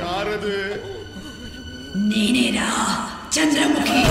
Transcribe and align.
ಯಾರದು 0.00 0.56
ನೀನೇನಾ 2.10 2.68
ಚಂದ್ರಮುಖಿ 3.36 4.02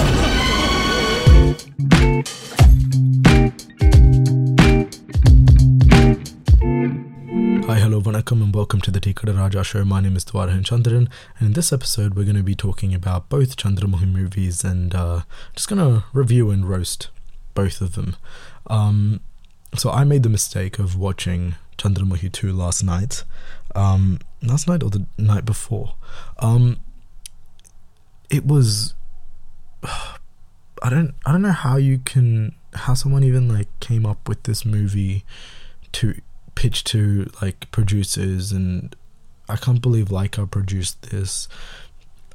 Hi, 7.65 7.79
hello, 7.79 8.01
vanakkam, 8.01 8.43
and 8.43 8.53
welcome 8.53 8.81
to 8.81 8.91
the 8.91 8.99
Tikada 8.99 9.37
Raja 9.37 9.63
show. 9.63 9.85
My 9.85 10.01
name 10.01 10.17
is 10.17 10.25
Dwarahan 10.25 10.63
Chandran, 10.63 11.07
and 11.37 11.47
in 11.47 11.53
this 11.53 11.71
episode, 11.71 12.13
we're 12.15 12.25
going 12.25 12.35
to 12.35 12.43
be 12.43 12.55
talking 12.55 12.93
about 12.93 13.29
both 13.29 13.55
Chandramohi 13.55 14.11
movies 14.11 14.63
and 14.65 14.93
uh, 14.93 15.21
just 15.55 15.69
going 15.69 15.79
to 15.79 16.03
review 16.11 16.51
and 16.51 16.67
roast 16.67 17.07
both 17.53 17.79
of 17.79 17.95
them. 17.95 18.17
Um, 18.67 19.21
so, 19.75 19.89
I 19.91 20.03
made 20.03 20.23
the 20.23 20.29
mistake 20.29 20.77
of 20.77 20.97
watching 20.97 21.55
Chandramohi 21.77 22.31
2 22.31 22.51
last 22.51 22.83
night, 22.83 23.23
um, 23.78 24.18
last 24.42 24.68
night 24.68 24.82
or 24.82 24.90
the 24.90 25.06
night 25.16 25.44
before. 25.44 25.94
Um, 26.38 26.78
it 28.30 28.46
was. 28.46 28.94
I 30.80 30.90
don't 30.90 31.12
I 31.26 31.32
don't 31.32 31.42
know 31.42 31.50
how 31.50 31.76
you 31.76 31.98
can 31.98 32.54
how 32.72 32.94
someone 32.94 33.24
even 33.24 33.48
like 33.48 33.66
came 33.80 34.06
up 34.06 34.28
with 34.28 34.44
this 34.44 34.64
movie 34.64 35.24
to 35.90 36.14
pitch 36.54 36.84
to 36.84 37.28
like 37.42 37.68
producers 37.72 38.52
and 38.52 38.94
I 39.48 39.56
can't 39.56 39.82
believe 39.82 40.08
Lyca 40.08 40.48
produced 40.48 41.10
this. 41.10 41.48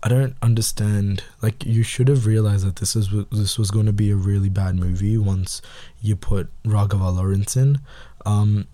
I 0.02 0.10
don't 0.10 0.36
understand. 0.42 1.23
Like 1.42 1.66
you 1.66 1.84
should 1.84 2.10
have 2.10 2.26
realized 2.26 2.66
that 2.66 2.78
this 2.78 2.98
is 2.98 3.10
this 3.32 3.58
was 3.58 3.72
going 3.72 3.86
to 3.86 3.94
be 3.94 4.12
a 4.12 4.16
really 4.18 4.50
bad 4.50 4.76
movie 4.76 5.18
once 5.18 5.62
you 6.02 6.18
put 6.18 6.50
Raghava 6.64 7.16
Lawrence 7.16 7.56
in. 7.56 7.80
Um, 8.26 8.68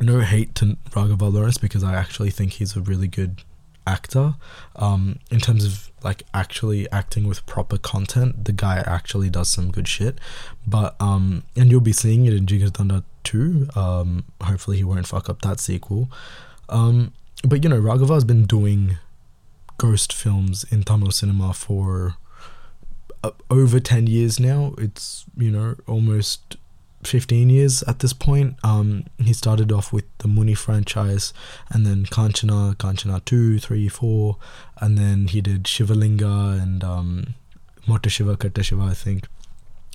no 0.00 0.20
hate 0.20 0.54
to 0.56 0.76
Raghava 0.90 1.32
Lawrence 1.32 1.58
because 1.58 1.84
I 1.84 1.94
actually 1.94 2.30
think 2.30 2.54
he's 2.54 2.76
a 2.76 2.80
really 2.80 3.08
good 3.08 3.42
actor. 3.86 4.34
Um, 4.76 5.18
in 5.30 5.40
terms 5.40 5.64
of 5.64 5.90
like 6.02 6.22
actually 6.32 6.90
acting 6.90 7.26
with 7.26 7.44
proper 7.46 7.78
content, 7.78 8.44
the 8.44 8.52
guy 8.52 8.82
actually 8.86 9.30
does 9.30 9.48
some 9.48 9.70
good 9.70 9.88
shit. 9.88 10.18
But 10.66 10.96
um, 11.00 11.44
and 11.56 11.70
you'll 11.70 11.80
be 11.80 11.92
seeing 11.92 12.26
it 12.26 12.34
in 12.34 12.46
Jigarthanda 12.46 13.04
2. 13.24 13.68
Um, 13.74 14.24
hopefully 14.40 14.78
he 14.78 14.84
won't 14.84 15.06
fuck 15.06 15.28
up 15.28 15.42
that 15.42 15.60
sequel. 15.60 16.10
Um, 16.68 17.12
but 17.46 17.62
you 17.62 17.70
know, 17.70 17.80
Raghava's 17.80 18.24
been 18.24 18.46
doing 18.46 18.98
ghost 19.78 20.12
films 20.12 20.64
in 20.70 20.82
Tamil 20.82 21.10
cinema 21.10 21.52
for 21.52 22.16
uh, 23.22 23.30
over 23.50 23.80
10 23.80 24.06
years 24.06 24.38
now. 24.38 24.74
It's, 24.78 25.24
you 25.36 25.50
know, 25.50 25.76
almost 25.86 26.56
15 27.06 27.50
years 27.50 27.82
at 27.84 28.00
this 28.00 28.12
point. 28.12 28.56
Um, 28.64 29.04
he 29.18 29.32
started 29.32 29.72
off 29.72 29.92
with 29.92 30.04
the 30.18 30.28
Muni 30.28 30.54
franchise 30.54 31.32
and 31.70 31.86
then 31.86 32.04
Kanchana, 32.04 32.74
Kanchana 32.76 33.24
2, 33.24 33.58
3, 33.58 33.88
4, 33.88 34.36
and 34.80 34.98
then 34.98 35.28
he 35.28 35.40
did 35.40 35.64
Shivalinga 35.64 36.60
and 36.62 36.84
um, 36.84 37.34
Mota 37.86 38.08
Shiva, 38.08 38.36
Katta 38.36 38.62
Shiva, 38.62 38.82
I 38.82 38.94
think. 38.94 39.26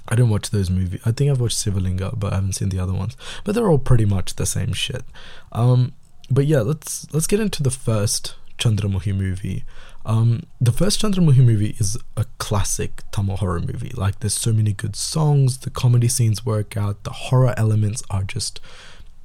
I 0.07 0.15
didn't 0.15 0.31
watch 0.31 0.49
those 0.49 0.69
movies. 0.69 1.01
I 1.05 1.11
think 1.11 1.29
I've 1.29 1.39
watched 1.39 1.57
Shivalinga, 1.57 2.19
but 2.19 2.33
I 2.33 2.35
haven't 2.35 2.53
seen 2.53 2.69
the 2.69 2.79
other 2.79 2.93
ones. 2.93 3.15
But 3.43 3.53
they're 3.53 3.69
all 3.69 3.77
pretty 3.77 4.05
much 4.05 4.35
the 4.35 4.45
same 4.45 4.73
shit. 4.73 5.03
Um, 5.51 5.93
but 6.31 6.45
yeah, 6.47 6.61
let's 6.61 7.11
let's 7.13 7.27
get 7.27 7.39
into 7.39 7.61
the 7.61 7.71
first 7.71 8.35
Chandramukhi 8.57 9.15
movie. 9.15 9.63
Um, 10.05 10.43
the 10.59 10.71
first 10.71 11.01
Chandramukhi 11.01 11.43
movie 11.43 11.75
is 11.77 11.97
a 12.15 12.25
classic 12.37 13.03
Tamil 13.11 13.37
horror 13.37 13.59
movie. 13.59 13.91
Like, 13.95 14.19
there's 14.19 14.33
so 14.33 14.53
many 14.53 14.73
good 14.73 14.95
songs, 14.95 15.59
the 15.59 15.69
comedy 15.69 16.07
scenes 16.07 16.45
work 16.45 16.77
out, 16.77 17.03
the 17.03 17.11
horror 17.11 17.53
elements 17.57 18.01
are 18.09 18.23
just 18.23 18.59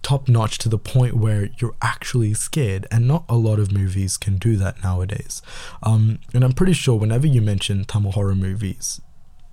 top 0.02 0.28
notch 0.28 0.58
to 0.58 0.68
the 0.68 0.78
point 0.78 1.14
where 1.14 1.48
you're 1.58 1.74
actually 1.80 2.34
scared, 2.34 2.86
and 2.90 3.08
not 3.08 3.24
a 3.28 3.36
lot 3.36 3.58
of 3.58 3.72
movies 3.72 4.16
can 4.16 4.36
do 4.36 4.56
that 4.56 4.82
nowadays. 4.82 5.42
Um, 5.82 6.18
and 6.34 6.44
I'm 6.44 6.52
pretty 6.52 6.74
sure 6.74 6.98
whenever 6.98 7.26
you 7.26 7.40
mention 7.40 7.84
Tamil 7.84 8.12
horror 8.12 8.34
movies, 8.34 9.00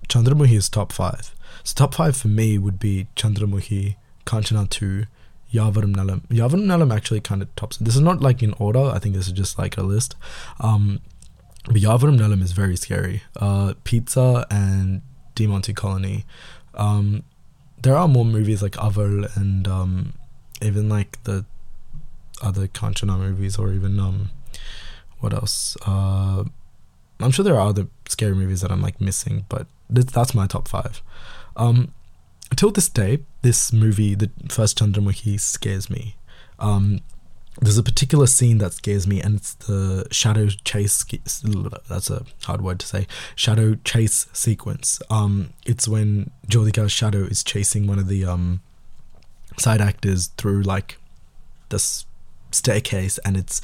Chandramukhi 0.08 0.56
is 0.56 0.68
top 0.68 0.92
five. 0.92 1.34
So 1.64 1.74
top 1.74 1.94
five 1.94 2.16
for 2.16 2.28
me 2.28 2.58
would 2.58 2.78
be 2.78 3.08
Chandramukhi, 3.16 3.96
Kanchana 4.26 4.68
2, 4.68 5.06
Yavarum 5.52 5.94
Nalam. 5.94 6.26
Yavarum 6.28 6.64
Nalam 6.64 6.94
actually 6.94 7.20
kind 7.20 7.42
of 7.42 7.54
tops. 7.56 7.76
This 7.76 7.94
is 7.94 8.00
not 8.00 8.20
like 8.20 8.42
in 8.42 8.54
order. 8.54 8.80
I 8.80 8.98
think 8.98 9.14
this 9.14 9.26
is 9.26 9.32
just 9.32 9.58
like 9.58 9.76
a 9.76 9.82
list. 9.82 10.16
Um, 10.60 11.00
but 11.64 11.76
Yavarum 11.76 12.18
Nalam 12.18 12.42
is 12.42 12.52
very 12.52 12.76
scary. 12.76 13.22
Uh, 13.36 13.74
Pizza 13.84 14.46
and 14.50 15.02
Demonte 15.34 15.74
Colony. 15.74 16.24
Um, 16.74 17.22
there 17.80 17.96
are 17.96 18.08
more 18.08 18.24
movies 18.24 18.62
like 18.62 18.72
Aval 18.72 19.34
and 19.36 19.66
um, 19.68 20.12
even 20.60 20.88
like 20.88 21.22
the 21.24 21.44
other 22.42 22.66
Kanchana 22.68 23.18
movies 23.18 23.58
or 23.58 23.72
even 23.72 23.98
um, 24.00 24.30
what 25.20 25.32
else? 25.32 25.76
Uh, 25.86 26.44
I'm 27.20 27.30
sure 27.30 27.44
there 27.44 27.54
are 27.54 27.68
other 27.68 27.86
scary 28.08 28.34
movies 28.34 28.60
that 28.62 28.72
I'm 28.72 28.82
like 28.82 29.00
missing, 29.00 29.44
but 29.48 29.66
th- 29.92 30.06
that's 30.06 30.34
my 30.34 30.46
top 30.46 30.66
five. 30.68 31.02
Um, 31.56 31.92
until 32.50 32.70
this 32.70 32.88
day, 32.88 33.20
this 33.42 33.72
movie, 33.72 34.14
the 34.14 34.30
first 34.48 34.78
Chandramukhi, 34.78 35.40
scares 35.40 35.88
me. 35.88 36.16
Um, 36.58 37.00
there's 37.60 37.78
a 37.78 37.82
particular 37.82 38.26
scene 38.26 38.58
that 38.58 38.72
scares 38.72 39.06
me, 39.06 39.20
and 39.20 39.36
it's 39.36 39.54
the 39.54 40.06
shadow 40.10 40.48
chase. 40.64 41.04
That's 41.88 42.10
a 42.10 42.24
hard 42.44 42.62
word 42.62 42.80
to 42.80 42.86
say. 42.86 43.06
Shadow 43.34 43.74
chase 43.84 44.26
sequence. 44.32 45.02
Um, 45.10 45.52
it's 45.66 45.86
when 45.86 46.30
Jyothika's 46.48 46.92
shadow 46.92 47.24
is 47.24 47.44
chasing 47.44 47.86
one 47.86 47.98
of 47.98 48.08
the 48.08 48.24
um, 48.24 48.60
side 49.58 49.80
actors 49.80 50.28
through 50.38 50.62
like 50.62 50.98
this 51.68 52.06
staircase, 52.50 53.18
and 53.18 53.36
it's. 53.36 53.60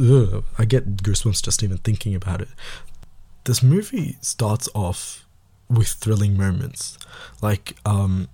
Ugh, 0.00 0.42
I 0.58 0.64
get 0.64 0.96
goosebumps 0.98 1.42
just 1.42 1.62
even 1.62 1.78
thinking 1.78 2.14
about 2.14 2.40
it. 2.40 2.48
This 3.44 3.62
movie 3.62 4.16
starts 4.22 4.68
off 4.74 5.26
with 5.68 5.88
thrilling 5.88 6.36
moments, 6.36 6.96
like 7.42 7.76
um, 7.84 8.28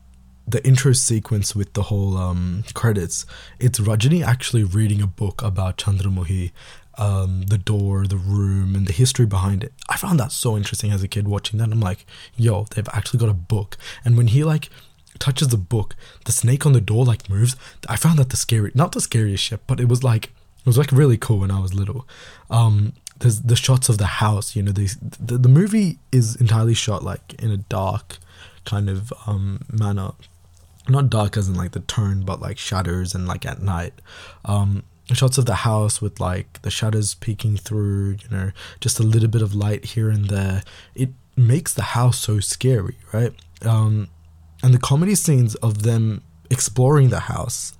the 0.48 0.66
intro 0.66 0.92
sequence 0.92 1.54
with 1.54 1.75
the 1.75 1.84
whole 1.84 2.16
um, 2.16 2.64
credits, 2.75 3.26
it's 3.59 3.78
Rajini 3.78 4.25
actually 4.25 4.64
reading 4.64 5.03
a 5.03 5.06
book 5.06 5.42
about 5.42 5.76
Chandramukhi, 5.76 6.53
um, 6.97 7.42
the 7.42 7.59
door, 7.59 8.06
the 8.06 8.16
room, 8.16 8.75
and 8.75 8.87
the 8.87 8.92
history 8.92 9.26
behind 9.26 9.62
it. 9.62 9.72
I 9.88 9.97
found 9.97 10.19
that 10.20 10.32
so 10.32 10.56
interesting 10.56 10.91
as 10.91 11.03
a 11.03 11.08
kid 11.08 11.28
watching 11.28 11.58
that. 11.58 11.70
I'm 11.70 11.81
like, 11.81 12.06
yo, 12.37 12.66
they've 12.75 12.88
actually 12.92 13.20
got 13.20 13.28
a 13.28 13.34
book. 13.34 13.76
And 14.04 14.16
when 14.16 14.28
he 14.28 14.42
like 14.42 14.70
touches 15.19 15.48
the 15.48 15.58
book, 15.58 15.94
the 16.25 16.32
snake 16.32 16.64
on 16.64 16.72
the 16.72 16.81
door 16.81 17.04
like 17.04 17.28
moves. 17.28 17.54
I 17.88 17.97
found 17.97 18.19
that 18.19 18.31
the 18.31 18.37
scary, 18.37 18.72
not 18.75 18.92
the 18.92 19.00
scariest 19.00 19.44
shit, 19.44 19.66
but 19.66 19.81
it 19.81 19.88
was 19.88 20.03
like 20.03 20.25
it 20.25 20.66
was 20.66 20.78
like 20.78 20.92
really 20.92 21.19
cool 21.19 21.41
when 21.41 21.50
I 21.50 21.60
was 21.60 21.75
little. 21.75 22.06
Um, 22.50 22.94
there's 23.19 23.42
the 23.42 23.56
shots 23.56 23.88
of 23.88 23.98
the 23.98 24.06
house. 24.06 24.56
You 24.56 24.62
know, 24.62 24.72
the 24.72 24.94
the, 25.20 25.38
the 25.38 25.48
movie 25.48 25.98
is 26.10 26.37
entirely 26.37 26.75
shot 26.75 27.03
like 27.03 27.34
in 27.34 27.50
a 27.50 27.58
dark 27.58 28.19
kind 28.64 28.91
of 28.91 29.12
um, 29.26 29.64
manner 29.72 30.12
not 30.88 31.10
dark 31.10 31.37
as 31.37 31.49
in 31.49 31.54
like 31.54 31.72
the 31.72 31.81
tone, 31.81 32.22
but 32.22 32.41
like 32.41 32.59
shadows 32.59 33.15
and 33.15 33.26
like 33.26 33.44
at 33.47 33.62
night. 33.62 33.94
Um, 34.44 34.84
shots 35.15 35.38
of 35.38 35.47
the 35.47 35.56
house 35.56 36.00
with 36.03 36.21
like 36.21 36.60
the 36.62 36.71
shadows 36.71 37.15
peeking 37.15 37.56
through, 37.56 38.16
you 38.22 38.28
know, 38.31 38.50
just 38.81 39.00
a 39.00 39.03
little 39.03 39.28
bit 39.28 39.43
of 39.43 39.54
light 39.54 39.84
here 39.87 40.10
and 40.10 40.26
there. 40.26 40.62
It 40.94 41.10
makes 41.37 41.72
the 41.72 41.82
house 41.82 42.19
so 42.19 42.41
scary, 42.41 42.97
right? 43.12 43.32
Um, 43.62 44.09
and 44.62 44.75
the 44.75 44.78
comedy 44.78 45.15
scenes 45.15 45.54
of 45.56 45.82
them 45.82 46.22
exploring 46.50 47.10
the 47.10 47.20
house 47.20 47.76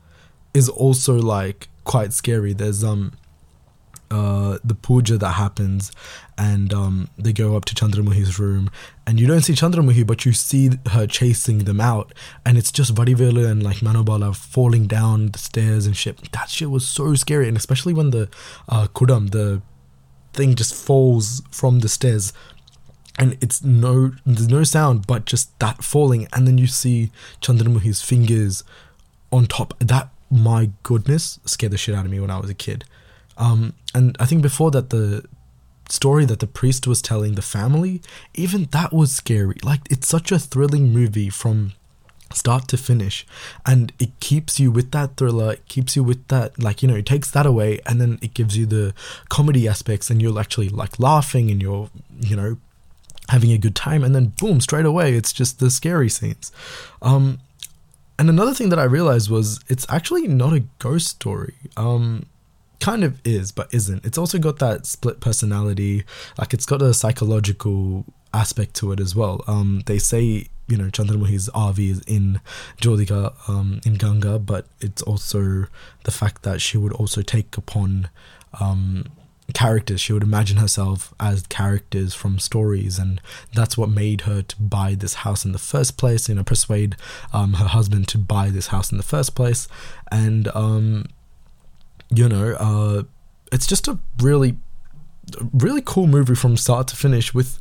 is 0.55 0.69
also 0.69 1.15
like 1.15 1.69
quite 1.85 2.13
scary. 2.13 2.53
There's 2.53 2.85
um 2.85 3.13
uh, 4.11 4.59
the 4.65 4.75
puja 4.75 5.19
that 5.19 5.33
happens, 5.33 5.93
and 6.37 6.73
um, 6.73 7.09
they 7.19 7.33
go 7.33 7.57
up 7.57 7.65
to 7.67 7.75
Chandramukhi's 7.75 8.39
room, 8.39 8.71
and 9.07 9.21
you 9.21 9.27
don't 9.27 9.43
see 9.43 9.53
Chandramukhi, 9.53 10.07
but 10.07 10.25
you 10.25 10.33
see 10.33 10.71
her 10.91 11.07
chasing 11.07 11.61
them 11.61 11.81
out, 11.81 12.15
and 12.45 12.57
it's 12.57 12.73
just 12.73 12.95
Vadivelu 12.95 13.49
and 13.49 13.63
like 13.63 13.79
Manobala 13.79 14.35
falling 14.35 14.87
down 14.87 15.29
the 15.29 15.39
stairs 15.39 15.87
and 15.87 15.97
shit. 15.97 16.33
That 16.33 16.49
shit 16.49 16.71
was 16.71 16.87
so 16.87 17.15
scary, 17.15 17.49
and 17.49 17.57
especially 17.57 17.93
when 17.93 18.11
the 18.11 18.29
uh, 18.69 18.87
Kudam, 18.95 19.31
the 19.31 19.63
thing 20.33 20.55
just 20.55 20.75
falls 20.75 21.43
from 21.51 21.81
the 21.81 21.89
stairs, 21.89 22.33
and 23.19 23.37
it's 23.41 23.63
no, 23.63 24.13
there's 24.25 24.49
no 24.49 24.65
sound, 24.65 25.07
but 25.07 25.25
just 25.25 25.59
that 25.59 25.83
falling, 25.83 26.29
and 26.33 26.47
then 26.47 26.57
you 26.57 26.67
see 26.67 27.11
Chandramukhi's 27.41 28.03
fingers 28.03 28.65
on 29.31 29.47
top. 29.47 29.75
That 29.81 30.11
my 30.31 30.71
goodness 30.83 31.41
scared 31.45 31.73
the 31.73 31.79
shit 31.79 31.95
out 31.95 32.05
of 32.05 32.11
me 32.11 32.21
when 32.21 32.31
I 32.31 32.39
was 32.39 32.51
a 32.51 32.55
kid. 32.55 32.85
Um, 33.39 33.75
and 33.95 34.17
I 34.21 34.27
think 34.27 34.43
before 34.43 34.71
that, 34.73 34.91
the 34.91 35.25
story 35.89 36.27
that 36.27 36.41
the 36.41 36.47
priest 36.47 36.87
was 36.87 37.01
telling 37.01 37.35
the 37.35 37.43
family, 37.43 38.03
even 38.35 38.65
that 38.73 38.93
was 38.93 39.13
scary. 39.13 39.57
Like, 39.63 39.81
it's 39.91 40.09
such 40.09 40.31
a 40.31 40.39
thrilling 40.39 40.93
movie 40.93 41.31
from 41.31 41.73
start 42.33 42.69
to 42.69 42.77
finish. 42.77 43.27
And 43.65 43.93
it 43.99 44.19
keeps 44.21 44.61
you 44.61 44.71
with 44.71 44.91
that 44.93 45.17
thriller 45.17 45.53
it 45.53 45.67
keeps 45.69 45.97
you 45.97 46.05
with 46.05 46.27
that 46.29 46.63
like 46.63 46.83
you 46.83 46.89
know 46.89 46.97
it 46.97 47.07
takes 47.07 47.31
that 47.31 47.47
away 47.47 47.81
and 47.87 48.01
then 48.01 48.19
it 48.23 48.35
gives 48.35 48.57
you 48.57 48.67
the 48.67 48.95
comedy 49.29 49.67
aspects 49.69 50.11
and 50.11 50.21
you're 50.21 50.39
actually 50.39 50.69
like 50.69 50.99
laughing 50.99 51.51
and 51.51 51.63
you're 51.63 51.91
you 52.21 52.37
know 52.37 52.57
having 53.29 53.53
a 53.53 53.59
good 53.59 53.75
time 53.75 54.03
and 54.03 54.15
then 54.15 54.33
boom 54.39 54.61
straight 54.61 54.87
away 54.87 55.15
it's 55.15 55.33
just 55.33 55.59
the 55.59 55.71
scary 55.71 56.09
scenes. 56.09 56.53
Um 57.03 57.41
and 58.19 58.29
another 58.29 58.53
thing 58.53 58.69
that 58.71 58.79
i 58.79 58.85
realized 58.85 59.31
was 59.31 59.61
it's 59.69 59.87
actually 59.89 60.27
not 60.27 60.53
a 60.53 60.65
ghost 60.79 61.07
story. 61.09 61.55
Um 61.77 62.27
kind 62.81 63.05
of 63.05 63.21
is, 63.25 63.53
but 63.53 63.73
isn't. 63.73 64.05
It's 64.05 64.19
also 64.19 64.39
got 64.39 64.59
that 64.59 64.87
split 64.87 65.21
personality. 65.21 66.05
Like 66.39 66.55
it's 66.55 66.67
got 66.67 66.83
a 66.83 66.95
psychological 66.95 68.05
aspect 68.35 68.75
to 68.77 68.93
it 68.93 69.01
as 69.01 69.15
well. 69.15 69.43
Um, 69.47 69.83
they 69.87 69.99
say 69.99 70.49
you 70.69 70.77
know 70.77 70.85
Chandramukhi's 70.85 71.49
RV 71.51 71.79
is 71.79 72.01
in 72.01 72.41
Jyothika, 72.81 73.49
um, 73.49 73.81
in 73.85 73.95
Ganga, 73.95 74.39
but 74.39 74.67
it's 74.81 75.03
also 75.03 75.67
the 76.05 76.11
fact 76.11 76.43
that 76.43 76.61
she 76.61 76.77
would 76.77 76.93
also 76.93 77.23
take 77.23 77.57
upon 77.57 78.11
um, 78.61 79.07
characters. 79.55 80.01
She 80.01 80.13
would 80.13 80.23
imagine 80.23 80.59
herself 80.59 81.15
as 81.19 81.47
characters 81.47 82.15
from 82.15 82.39
stories, 82.39 82.99
and 82.99 83.21
that's 83.55 83.77
what 83.77 83.89
made 83.89 84.23
her 84.23 84.43
to 84.43 84.57
buy 84.63 84.95
this 84.95 85.15
house 85.15 85.45
in 85.45 85.53
the 85.53 85.59
first 85.59 85.97
place. 85.97 86.29
You 86.29 86.37
know, 86.37 86.45
persuade 86.45 86.97
um, 87.33 87.55
her 87.55 87.67
husband 87.67 88.09
to 88.09 88.19
buy 88.19 88.51
this 88.51 88.69
house 88.69 88.93
in 88.93 88.99
the 88.99 89.05
first 89.05 89.35
place, 89.35 89.69
and 90.13 90.49
um, 90.49 91.07
you 92.11 92.29
know, 92.29 92.55
uh, 92.59 93.03
it's 93.53 93.67
just 93.67 93.89
a 93.89 93.99
really, 94.21 94.57
really 95.53 95.83
cool 95.85 96.07
movie 96.07 96.35
from 96.35 96.57
start 96.57 96.89
to 96.89 96.97
finish 96.97 97.35
with 97.35 97.59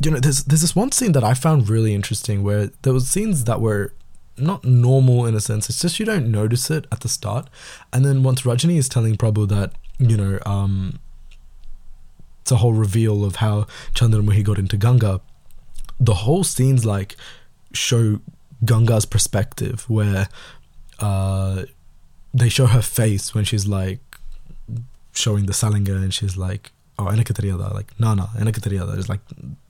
you 0.00 0.10
know, 0.10 0.18
there's 0.18 0.44
there's 0.44 0.60
this 0.60 0.74
one 0.74 0.92
scene 0.92 1.12
that 1.12 1.24
I 1.24 1.34
found 1.34 1.68
really 1.68 1.94
interesting 1.94 2.42
where 2.42 2.70
there 2.82 2.92
was 2.92 3.08
scenes 3.08 3.44
that 3.44 3.60
were 3.60 3.92
not 4.36 4.64
normal 4.64 5.26
in 5.26 5.34
a 5.34 5.40
sense. 5.40 5.68
It's 5.68 5.80
just 5.80 6.00
you 6.00 6.06
don't 6.06 6.30
notice 6.30 6.70
it 6.70 6.86
at 6.90 7.00
the 7.00 7.08
start, 7.08 7.48
and 7.92 8.04
then 8.04 8.22
once 8.22 8.42
Rajini 8.42 8.76
is 8.76 8.88
telling 8.88 9.16
Prabhu 9.16 9.48
that 9.48 9.72
you 9.98 10.16
know, 10.16 10.38
um, 10.44 10.98
it's 12.40 12.50
a 12.50 12.56
whole 12.56 12.72
reveal 12.72 13.24
of 13.24 13.36
how 13.36 13.66
Chandramukhi 13.94 14.42
got 14.44 14.58
into 14.58 14.76
Ganga. 14.76 15.20
The 16.00 16.14
whole 16.14 16.42
scene's 16.42 16.84
like 16.84 17.16
show 17.72 18.20
Ganga's 18.64 19.06
perspective, 19.06 19.88
where 19.88 20.28
uh, 20.98 21.64
they 22.34 22.48
show 22.48 22.66
her 22.66 22.82
face 22.82 23.34
when 23.34 23.44
she's 23.44 23.66
like 23.66 24.00
showing 25.12 25.46
the 25.46 25.54
Salinger 25.54 25.94
and 25.94 26.12
she's 26.12 26.36
like, 26.36 26.72
oh, 26.98 27.04
Enakatariyada, 27.04 27.72
like, 27.72 27.98
Nana, 27.98 28.28
Enakatariyada, 28.36 28.96
is 28.98 29.08
like 29.08 29.20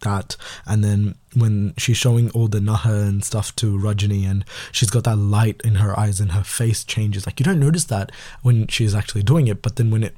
that. 0.01 0.37
And 0.67 0.83
then 0.85 1.15
when 1.35 1.75
she's 1.79 1.97
showing 1.97 2.31
all 2.31 2.49
the 2.49 2.59
Naha 2.59 3.09
and 3.09 3.25
stuff 3.25 3.55
to 3.57 3.79
Rajini 3.79 4.29
and 4.29 4.45
she's 4.73 4.91
got 4.91 5.05
that 5.05 5.17
light 5.17 5.61
in 5.65 5.77
her 5.77 5.99
eyes 5.99 6.21
and 6.21 6.33
her 6.33 6.45
face 6.45 6.85
changes, 6.85 7.27
like, 7.27 7.41
you 7.41 7.45
don't 7.45 7.61
notice 7.61 7.85
that 7.85 8.13
when 8.43 8.67
she's 8.67 8.95
actually 8.95 9.23
doing 9.23 9.47
it, 9.49 9.63
but 9.63 9.77
then 9.77 9.91
when 9.91 10.03
it 10.03 10.17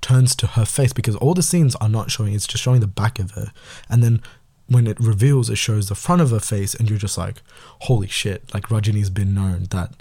turns 0.00 0.34
to 0.36 0.46
her 0.46 0.64
face, 0.64 0.92
because 0.92 1.16
all 1.16 1.34
the 1.34 1.42
scenes 1.42 1.74
are 1.76 1.88
not 1.88 2.10
showing, 2.10 2.34
it's 2.34 2.46
just 2.46 2.64
showing 2.64 2.80
the 2.80 2.86
back 2.86 3.18
of 3.18 3.32
her. 3.32 3.52
And 3.90 4.02
then 4.02 4.22
when 4.68 4.86
it 4.86 4.98
reveals, 5.00 5.50
it 5.50 5.56
shows 5.56 5.88
the 5.88 5.94
front 5.94 6.22
of 6.22 6.30
her 6.30 6.40
face, 6.40 6.74
and 6.74 6.88
you're 6.88 6.98
just 6.98 7.18
like, 7.18 7.42
holy 7.80 8.08
shit, 8.08 8.54
like, 8.54 8.64
Rajini's 8.64 9.10
been 9.10 9.34
known 9.34 9.66
that 9.70 9.94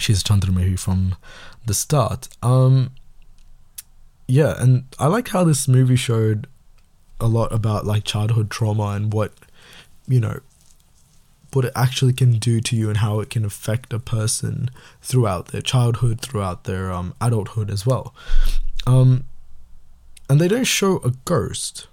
she's 0.00 0.20
a 0.20 0.24
Chandramukhi 0.24 0.78
from 0.78 1.16
the 1.66 1.74
start 1.74 2.28
um 2.42 2.90
yeah, 4.28 4.60
and 4.60 4.84
I 4.98 5.06
like 5.06 5.28
how 5.28 5.44
this 5.44 5.68
movie 5.68 5.96
showed 5.96 6.46
a 7.20 7.26
lot 7.26 7.52
about 7.52 7.86
like 7.86 8.04
childhood 8.04 8.50
trauma 8.50 8.88
and 8.88 9.12
what 9.12 9.32
you 10.06 10.20
know 10.20 10.40
what 11.52 11.64
it 11.64 11.72
actually 11.74 12.12
can 12.12 12.32
do 12.38 12.60
to 12.60 12.76
you 12.76 12.88
and 12.88 12.98
how 12.98 13.20
it 13.20 13.30
can 13.30 13.44
affect 13.44 13.92
a 13.92 13.98
person 13.98 14.70
throughout 15.00 15.48
their 15.48 15.62
childhood, 15.62 16.20
throughout 16.20 16.64
their 16.64 16.92
um, 16.92 17.14
adulthood 17.18 17.70
as 17.70 17.86
well. 17.86 18.14
Um, 18.86 19.24
and 20.28 20.38
they 20.38 20.48
don't 20.48 20.64
show 20.64 20.98
a 20.98 21.12
ghost 21.24 21.86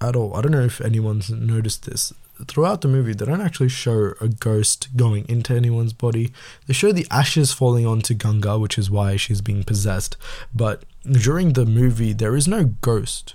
at 0.00 0.14
all. 0.14 0.34
I 0.36 0.42
don't 0.42 0.52
know 0.52 0.64
if 0.64 0.80
anyone's 0.82 1.30
noticed 1.30 1.86
this. 1.86 2.12
Throughout 2.46 2.82
the 2.82 2.88
movie, 2.88 3.14
they 3.14 3.24
don't 3.24 3.40
actually 3.40 3.70
show 3.70 4.12
a 4.20 4.28
ghost 4.28 4.94
going 4.96 5.26
into 5.28 5.54
anyone's 5.54 5.94
body. 5.94 6.32
They 6.66 6.74
show 6.74 6.92
the 6.92 7.06
ashes 7.10 7.52
falling 7.52 7.86
onto 7.86 8.14
Ganga, 8.14 8.58
which 8.58 8.76
is 8.76 8.90
why 8.90 9.16
she's 9.16 9.40
being 9.40 9.64
possessed. 9.64 10.16
But 10.54 10.84
during 11.10 11.54
the 11.54 11.64
movie, 11.64 12.12
there 12.12 12.36
is 12.36 12.46
no 12.46 12.64
ghost. 12.64 13.34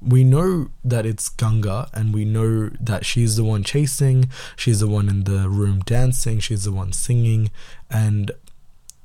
We 0.00 0.22
know 0.24 0.70
that 0.84 1.04
it's 1.04 1.28
Ganga, 1.28 1.88
and 1.92 2.14
we 2.14 2.24
know 2.24 2.70
that 2.80 3.04
she's 3.04 3.36
the 3.36 3.44
one 3.44 3.64
chasing, 3.64 4.30
she's 4.56 4.80
the 4.80 4.88
one 4.88 5.08
in 5.08 5.24
the 5.24 5.48
room 5.48 5.80
dancing, 5.80 6.38
she's 6.38 6.64
the 6.64 6.72
one 6.72 6.92
singing, 6.92 7.50
and 7.90 8.30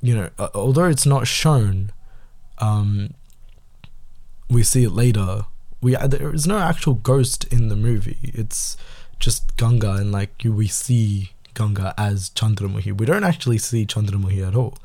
you 0.01 0.16
know, 0.16 0.30
although 0.54 0.86
it's 0.86 1.06
not 1.06 1.25
shown, 1.25 1.92
um, 2.60 3.16
we 4.50 4.62
see 4.62 4.83
it 4.83 4.92
later. 4.92 5.45
We 5.81 5.95
there 5.95 6.33
is 6.33 6.48
no 6.48 6.60
actual 6.60 6.94
ghost 6.94 7.45
in 7.45 7.69
the 7.69 7.75
movie. 7.75 8.19
It's 8.22 8.77
just 9.20 9.58
Ganga, 9.58 9.94
and 9.94 10.12
like 10.12 10.42
we 10.44 10.68
see 10.68 11.32
Ganga 11.54 11.94
as 11.98 12.30
Chandramukhi. 12.32 12.98
We 12.98 13.06
don't 13.06 13.24
actually 13.24 13.58
see 13.58 13.86
Chandramukhi 13.86 14.48
at 14.48 14.56
all. 14.56 14.78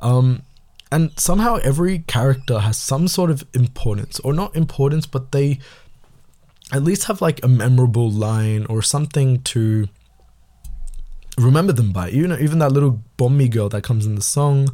Um, 0.00 0.42
and 0.92 1.18
somehow 1.18 1.56
every 1.56 2.00
character 2.00 2.58
has 2.60 2.76
some 2.76 3.08
sort 3.08 3.30
of 3.30 3.44
importance, 3.54 4.20
or 4.20 4.32
not 4.32 4.56
importance, 4.56 5.06
but 5.06 5.32
they 5.32 5.58
at 6.72 6.82
least 6.82 7.04
have 7.04 7.20
like 7.20 7.42
a 7.44 7.48
memorable 7.48 8.10
line 8.10 8.66
or 8.66 8.82
something 8.82 9.42
to 9.42 9.88
remember 11.38 11.72
them 11.72 11.92
by. 11.92 12.08
You 12.08 12.26
know, 12.26 12.38
even 12.38 12.58
that 12.58 12.72
little 12.72 13.02
Bombi 13.16 13.48
girl 13.48 13.68
that 13.70 13.82
comes 13.82 14.06
in 14.06 14.14
the 14.14 14.22
song, 14.22 14.68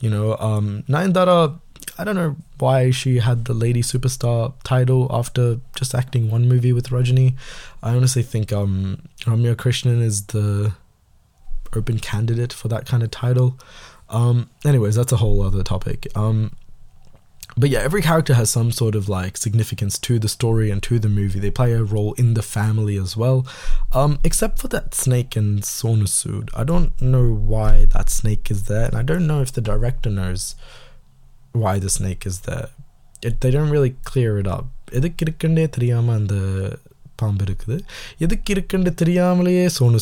you 0.00 0.10
know, 0.10 0.36
um, 0.38 0.84
Nayanthara, 0.88 1.60
I 1.98 2.04
don't 2.04 2.14
know 2.14 2.36
why 2.58 2.90
she 2.90 3.18
had 3.18 3.44
the 3.44 3.54
lady 3.54 3.82
superstar 3.82 4.54
title 4.64 5.08
after 5.10 5.60
just 5.74 5.94
acting 5.94 6.30
one 6.30 6.48
movie 6.48 6.72
with 6.72 6.88
Rajini. 6.88 7.34
I 7.82 7.94
honestly 7.94 8.22
think 8.22 8.52
um, 8.52 9.02
Ramya 9.20 9.56
Krishnan 9.56 10.02
is 10.02 10.26
the 10.26 10.74
open 11.74 11.98
candidate 11.98 12.52
for 12.52 12.68
that 12.68 12.86
kind 12.86 13.02
of 13.02 13.10
title. 13.10 13.58
Um, 14.08 14.50
anyways, 14.64 14.96
that's 14.96 15.12
a 15.12 15.16
whole 15.16 15.42
other 15.42 15.62
topic. 15.62 16.06
Um, 16.14 16.52
but 17.56 17.68
yeah, 17.70 17.80
every 17.80 18.00
character 18.00 18.34
has 18.34 18.50
some 18.50 18.72
sort 18.72 18.94
of 18.94 19.08
like 19.08 19.36
significance 19.36 19.98
to 19.98 20.18
the 20.18 20.28
story 20.28 20.70
and 20.70 20.82
to 20.84 20.98
the 20.98 21.08
movie. 21.08 21.38
They 21.38 21.50
play 21.50 21.72
a 21.72 21.84
role 21.84 22.14
in 22.14 22.34
the 22.34 22.42
family 22.42 22.96
as 22.96 23.16
well. 23.16 23.46
Um, 23.92 24.18
except 24.24 24.58
for 24.58 24.68
that 24.68 24.94
snake 24.94 25.36
and 25.36 25.62
Sonu 25.62 26.48
I 26.54 26.64
don't 26.64 27.00
know 27.00 27.32
why 27.32 27.86
that 27.86 28.08
snake 28.08 28.50
is 28.50 28.64
there, 28.64 28.86
and 28.86 28.96
I 28.96 29.02
don't 29.02 29.26
know 29.26 29.42
if 29.42 29.52
the 29.52 29.60
director 29.60 30.10
knows 30.10 30.54
why 31.52 31.78
the 31.78 31.88
snake 31.88 32.26
is 32.26 32.40
there. 32.40 32.68
It, 33.22 33.40
they 33.40 33.50
don't 33.50 33.70
really 33.70 33.96
clear 34.04 34.38
it 34.38 34.46
up. 34.46 34.66
Like 34.92 35.18
he 35.18 35.32
just 35.32 35.54
comes 35.54 35.74
in. 35.74 37.42
I 37.42 37.56
honestly, 37.76 38.50
இருக்குன்னு 38.54 38.94
தெரியாமலேயே 38.94 39.70
Sonu 39.78 39.98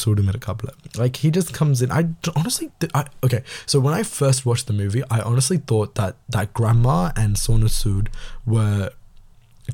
when 3.72 3.94
I 3.94 4.02
first 4.02 4.46
watched 4.46 4.66
the 4.66 4.72
movie 4.72 5.02
I 5.08 5.20
honestly 5.20 5.58
thought 5.58 5.94
that 5.94 6.16
that 6.28 6.52
grandma 6.52 7.12
and 7.16 7.36
Sonu 7.46 7.68
Sood 7.84 8.06
were 8.46 8.92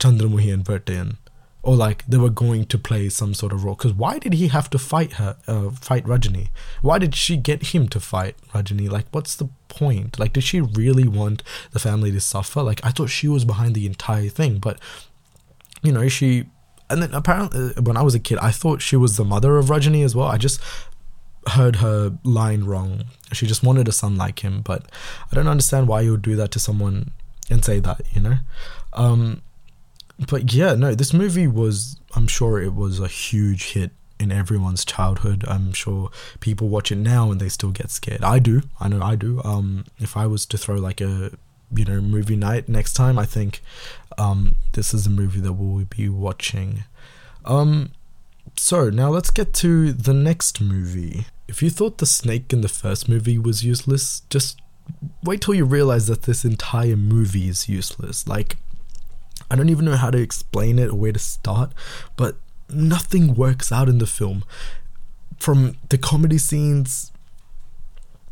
Chandramukhi 0.04 0.52
and 0.52 0.64
Vettaiyan 0.64 1.10
or 1.66 1.75
like 1.75 2.06
they 2.06 2.16
were 2.16 2.30
going 2.30 2.64
to 2.64 2.78
play 2.78 3.08
some 3.08 3.35
sort 3.35 3.52
of 3.52 3.64
role 3.64 3.75
because 3.75 3.92
why 3.92 4.18
did 4.18 4.32
he 4.35 4.49
have 4.49 4.70
to 4.70 4.78
fight 4.78 5.14
her 5.14 5.37
uh, 5.46 5.70
fight 5.70 6.04
Rajini 6.04 6.49
why 6.80 6.99
did 6.99 7.14
she 7.14 7.37
get 7.37 7.75
him 7.75 7.88
to 7.88 8.00
fight 8.00 8.37
Rajini 8.54 8.88
like 8.88 9.06
what's 9.11 9.35
the 9.35 9.49
point 9.68 10.18
like 10.18 10.32
did 10.32 10.44
she 10.44 10.61
really 10.61 11.08
want 11.08 11.42
the 11.73 11.78
family 11.80 12.12
to 12.12 12.20
suffer 12.20 12.62
like 12.62 12.80
I 12.85 12.90
thought 12.90 13.11
she 13.11 13.28
was 13.28 13.44
behind 13.44 13.75
the 13.75 13.87
entire 13.87 14.28
thing 14.28 14.58
but 14.58 14.78
you 15.82 15.92
know 15.92 16.08
she 16.08 16.46
and 16.88 17.02
then 17.02 17.12
apparently 17.14 17.73
when 17.82 17.96
I 17.96 18.02
was 18.02 18.14
a 18.14 18.20
kid, 18.20 18.38
I 18.38 18.50
thought 18.50 18.80
she 18.80 18.96
was 18.96 19.16
the 19.16 19.25
mother 19.25 19.58
of 19.58 19.66
Rajini 19.66 20.04
as 20.04 20.14
well. 20.14 20.28
I 20.28 20.37
just 20.37 20.61
heard 21.49 21.76
her 21.76 22.16
line 22.23 22.64
wrong. 22.64 23.04
She 23.32 23.46
just 23.46 23.62
wanted 23.62 23.88
a 23.88 23.92
son 23.92 24.16
like 24.16 24.40
him, 24.40 24.62
but 24.62 24.90
I 25.30 25.35
don't 25.35 25.49
understand 25.49 25.88
why 25.88 26.02
you 26.02 26.12
would 26.12 26.23
do 26.23 26.37
that 26.37 26.50
to 26.52 26.61
someone 26.61 27.11
and 27.50 27.64
say 27.64 27.80
that, 27.80 28.02
you 28.12 28.20
know. 28.20 28.37
Um, 28.92 29.42
but 30.18 30.52
yeah, 30.52 30.75
no, 30.75 30.94
this 30.94 31.12
movie 31.12 31.46
was. 31.46 32.00
I'm 32.14 32.26
sure 32.26 32.62
it 32.62 32.75
was 32.75 32.99
a 32.99 33.08
huge 33.08 33.73
hit 33.73 33.90
in 34.18 34.32
everyone's 34.32 34.85
childhood. 34.85 35.44
I'm 35.46 35.73
sure 35.73 36.11
people 36.40 36.68
watch 36.68 36.90
it 36.90 36.96
now 36.96 37.30
and 37.30 37.40
they 37.40 37.50
still 37.50 37.70
get 37.70 37.90
scared. 37.90 38.25
I 38.25 38.38
do. 38.38 38.62
I 38.80 38.88
know 38.88 39.02
I 39.02 39.16
do. 39.16 39.42
Um, 39.44 39.85
if 39.99 40.16
I 40.16 40.26
was 40.26 40.46
to 40.46 40.58
throw 40.58 40.76
like 40.76 41.00
a 41.00 41.32
you 41.75 41.85
know 41.85 42.00
movie 42.00 42.37
night 42.37 42.68
next 42.68 42.94
time, 42.94 43.18
I 43.18 43.26
think 43.26 43.61
um, 44.16 44.54
this 44.73 44.94
is 44.94 45.06
a 45.06 45.11
movie 45.11 45.40
that 45.40 45.52
we'll 45.52 45.85
be 45.85 46.08
watching. 46.08 46.85
Um, 47.44 47.90
so 48.56 48.90
now 48.90 49.11
let's 49.11 49.30
get 49.30 49.52
to 49.54 49.92
the 49.92 50.14
next 50.14 50.61
movie. 50.61 51.26
If 51.49 51.62
you 51.62 51.70
thought 51.70 51.99
the 51.99 52.06
snake 52.06 52.52
in 52.52 52.62
the 52.62 52.68
first 52.68 53.08
movie 53.08 53.38
was 53.38 53.64
useless, 53.64 54.23
just 54.30 54.61
wait 55.23 55.40
till 55.40 55.54
you 55.54 55.64
realize 55.64 56.06
that 56.06 56.23
this 56.23 56.44
entire 56.44 56.96
movie 56.96 57.49
is 57.49 57.68
useless. 57.68 58.26
Like, 58.26 58.56
I 59.50 59.56
don't 59.56 59.68
even 59.68 59.84
know 59.84 59.96
how 59.96 60.10
to 60.10 60.18
explain 60.18 60.78
it 60.78 60.90
or 60.90 60.94
where 60.94 61.12
to 61.12 61.18
start, 61.18 61.72
but 62.16 62.36
nothing 62.68 63.34
works 63.34 63.70
out 63.70 63.88
in 63.88 63.98
the 63.98 64.06
film. 64.06 64.44
From 65.38 65.76
the 65.88 65.98
comedy 65.98 66.38
scenes, 66.38 67.12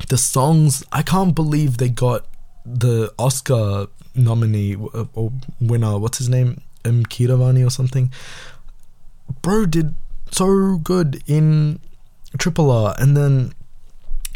the 0.08 0.18
songs, 0.18 0.84
I 0.92 1.02
can't 1.02 1.34
believe 1.34 1.76
they 1.76 1.88
got 1.88 2.26
the 2.64 3.12
Oscar 3.18 3.86
nominee 4.14 4.76
uh, 4.76 5.04
or 5.14 5.32
winner, 5.60 5.98
what's 5.98 6.18
his 6.18 6.28
name? 6.28 6.60
M. 6.84 7.04
Keeravani 7.04 7.66
or 7.66 7.70
something. 7.70 8.12
Bro 9.42 9.66
did 9.66 9.94
so 10.30 10.78
good 10.78 11.22
in 11.26 11.80
Triple 12.38 12.70
R, 12.70 12.94
and 12.98 13.16
then 13.16 13.54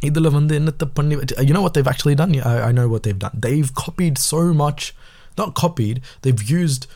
you 0.02 0.11
know 0.12 1.62
what 1.62 1.75
they've 1.75 1.87
actually 1.87 2.14
done? 2.14 2.40
I, 2.40 2.68
I 2.68 2.73
know 2.73 2.88
what 2.88 3.02
they've 3.02 3.18
done. 3.18 3.32
They've 3.35 3.75
copied 3.75 4.16
so 4.16 4.54
much 4.54 4.94
not 5.38 5.54
copied, 5.54 6.02
they've 6.23 6.42
used 6.42 6.87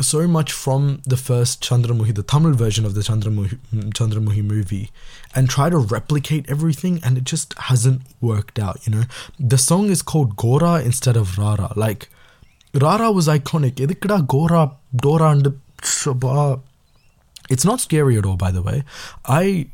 so 0.00 0.28
much 0.28 0.52
from 0.52 1.02
the 1.04 1.16
first 1.16 1.60
Chandramukhi, 1.62 2.14
the 2.14 2.22
Tamil 2.22 2.52
version 2.52 2.84
of 2.84 2.94
the 2.94 3.00
Chandramukhi, 3.00 3.58
Chandramukhi 3.72 4.44
movie, 4.44 4.90
and 5.34 5.50
try 5.50 5.68
to 5.70 5.78
replicate 5.78 6.48
everything, 6.48 7.00
and 7.02 7.18
it 7.18 7.24
just 7.24 7.54
hasn't 7.58 8.02
worked 8.20 8.58
out, 8.58 8.86
you 8.86 8.94
know? 8.94 9.04
The 9.40 9.58
song 9.58 9.90
is 9.90 10.02
called 10.02 10.36
Gora 10.36 10.82
instead 10.82 11.16
of 11.16 11.36
Rara. 11.36 11.72
Like, 11.74 12.08
Rara 12.74 13.10
was 13.10 13.26
iconic. 13.26 13.76
Gora, 14.28 14.76
Dora, 14.94 15.30
and 15.30 15.60
It's 17.50 17.64
not 17.64 17.80
scary 17.80 18.18
at 18.18 18.26
all, 18.26 18.36
by 18.36 18.52
the 18.52 18.62
way. 18.62 18.84
I 19.24 19.70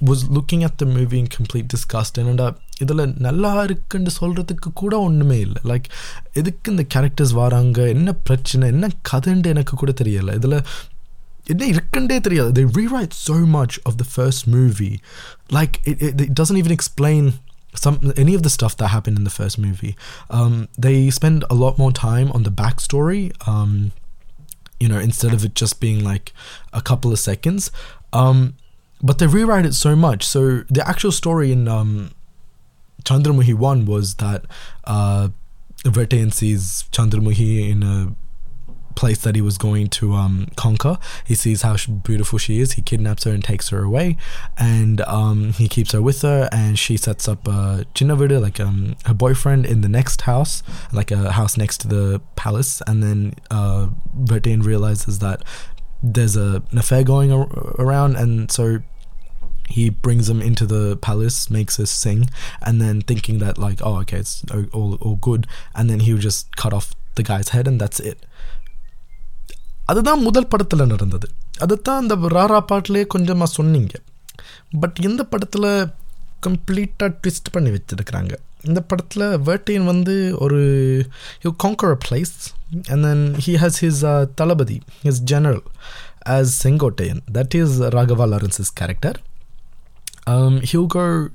was 0.00 0.28
looking 0.28 0.62
at 0.62 0.78
the 0.78 0.86
movie 0.86 1.18
in 1.18 1.26
complete 1.26 1.66
disgust 1.66 2.18
and 2.18 2.28
ended 2.28 2.46
up 2.46 2.60
இதில் 2.79 3.13
நல்லா 3.17 3.63
இருக்குன்னு 3.63 4.11
சொல்கிறதுக்கு 4.21 4.69
கூட 4.73 4.99
ஒன்றுமே 4.99 5.39
இல்லை 5.39 5.61
like 5.71 5.87
எதுக்கு 6.33 6.71
இந்த 6.71 6.85
characters 6.95 7.35
வராங்க 7.41 7.87
என்ன 7.87 8.13
பிரச்சனை 8.29 8.67
என்ன 8.67 8.89
கதைன்னு 9.11 9.51
எனக்கு 9.55 9.75
கூட 9.75 9.93
தெரியலை 10.01 10.33
இதில் 10.33 10.57
என்ன 11.51 11.65
இருக்குன்றே 11.75 12.19
தெரியாது 12.19 12.49
they 12.57 12.65
rewrite 12.79 13.13
so 13.27 13.37
much 13.57 13.75
of 13.89 13.93
the 14.01 14.07
first 14.17 14.41
movie 14.57 14.95
like 15.57 15.75
it, 15.83 15.97
it, 16.07 16.21
it 16.21 16.33
doesn't 16.39 16.59
even 16.63 16.73
explain 16.79 17.23
some 17.83 17.97
any 18.23 18.33
of 18.37 18.43
the 18.43 18.51
stuff 18.57 18.73
that 18.77 18.87
happened 18.87 19.17
in 19.21 19.25
the 19.29 19.35
first 19.39 19.57
movie 19.65 19.93
um, 20.37 20.53
they 20.85 21.09
spend 21.09 21.39
a 21.49 21.57
lot 21.63 21.77
more 21.83 21.91
time 21.91 22.31
on 22.37 22.43
the 22.43 22.53
backstory 22.61 23.23
um, 23.53 23.73
you 24.79 24.87
know 24.91 25.01
instead 25.09 25.33
of 25.37 25.43
it 25.47 25.53
just 25.63 25.79
being 25.79 26.03
like 26.11 26.33
a 26.73 26.81
couple 26.81 27.11
of 27.11 27.19
seconds 27.19 27.71
um, 28.21 28.39
but 29.01 29.17
they 29.19 29.27
rewrite 29.27 29.65
it 29.65 29.75
so 29.85 29.95
much 29.95 30.23
so 30.35 30.41
the 30.77 30.83
actual 30.93 31.11
story 31.11 31.51
in 31.57 31.67
Chandramukhi 33.04 33.54
1 33.54 33.86
was 33.86 34.14
that 34.16 34.44
uh, 34.84 35.28
sees 36.30 36.84
Chandramukhi 36.92 37.70
in 37.70 37.82
a 37.82 38.14
place 38.94 39.18
that 39.22 39.34
he 39.34 39.42
was 39.42 39.58
going 39.58 39.88
to 39.88 40.14
um, 40.14 40.48
conquer. 40.56 40.98
He 41.24 41.34
sees 41.34 41.62
how 41.62 41.76
beautiful 42.04 42.38
she 42.38 42.60
is. 42.60 42.72
He 42.72 42.82
kidnaps 42.82 43.24
her 43.24 43.32
and 43.32 43.42
takes 43.42 43.68
her 43.70 43.82
away, 43.82 44.16
and 44.56 45.00
um, 45.02 45.52
he 45.52 45.68
keeps 45.68 45.92
her 45.92 46.02
with 46.02 46.22
her. 46.22 46.48
And 46.52 46.78
she 46.78 46.96
sets 46.96 47.28
up 47.28 47.46
uh, 47.48 47.84
Chinnavida, 47.94 48.40
like 48.40 48.60
um, 48.60 48.96
her 49.06 49.14
boyfriend, 49.14 49.66
in 49.66 49.80
the 49.80 49.88
next 49.88 50.22
house, 50.22 50.62
like 50.92 51.10
a 51.10 51.32
house 51.32 51.56
next 51.56 51.78
to 51.78 51.88
the 51.88 52.20
palace. 52.36 52.82
And 52.86 53.02
then 53.02 53.34
uh, 53.50 53.88
realizes 54.62 55.18
that 55.20 55.42
there's 56.02 56.36
a, 56.36 56.62
an 56.70 56.78
affair 56.78 57.02
going 57.02 57.32
ar- 57.32 57.48
around, 57.78 58.16
and 58.16 58.50
so 58.50 58.80
he 59.69 59.89
brings 60.05 60.27
them 60.27 60.41
into 60.41 60.65
the 60.65 60.83
palace, 60.99 61.49
makes 61.49 61.79
us 61.79 61.91
sing, 61.97 62.21
and 62.61 62.81
then 62.81 63.01
thinking 63.03 63.37
that 63.39 63.57
like, 63.57 63.81
oh, 63.81 63.99
okay, 64.01 64.19
it's 64.19 64.33
all 64.73 64.95
all 64.99 65.17
good, 65.21 65.43
and 65.75 65.89
then 65.89 66.01
he 66.01 66.13
would 66.13 66.21
just 66.23 66.55
cut 66.55 66.73
off 66.73 66.87
the 67.15 67.23
guy's 67.23 67.49
head, 67.49 67.67
and 67.67 67.79
that's 67.79 68.01
it. 68.11 68.19
அதுதான் 69.89 70.25
முதல் 70.25 70.47
படத்தில் 70.47 70.89
நடந்தது 70.91 71.27
அதுதான் 71.63 72.01
அந்த 72.01 72.15
ராரா 72.33 72.59
பாட்டிலே 72.71 73.01
கொஞ்சமாக 73.13 73.49
சொன்னீங்க 73.55 73.93
but 74.81 74.97
இந்த 75.07 75.21
படத்தில் 75.31 75.69
கம்ப்ளீட்டாக 76.47 77.09
ட்விஸ்ட் 77.21 77.49
பண்ணி 77.55 77.71
வச்சிருக்கிறாங்க 77.75 78.33
இந்த 78.63 78.79
படத்தில் 78.91 79.25
வேட்டையன் 79.47 79.89
வந்து 79.91 80.13
ஒரு 80.45 80.59
you 81.45 81.51
conquer 81.63 81.93
a 81.95 81.99
place 82.05 82.33
and 82.91 83.03
then 83.07 83.25
he 83.45 83.53
has 83.63 83.79
his 83.85 84.03
thalapathi 84.41 84.77
his 85.07 85.21
general 85.33 85.63
as 86.35 86.53
Sengottaiyan 86.65 87.21
that 87.37 87.57
is 87.61 87.75
Raghava 87.97 88.27
Lawrence's 88.33 88.73
character 88.81 89.19
um, 90.26 90.60
Hugo 90.60 91.30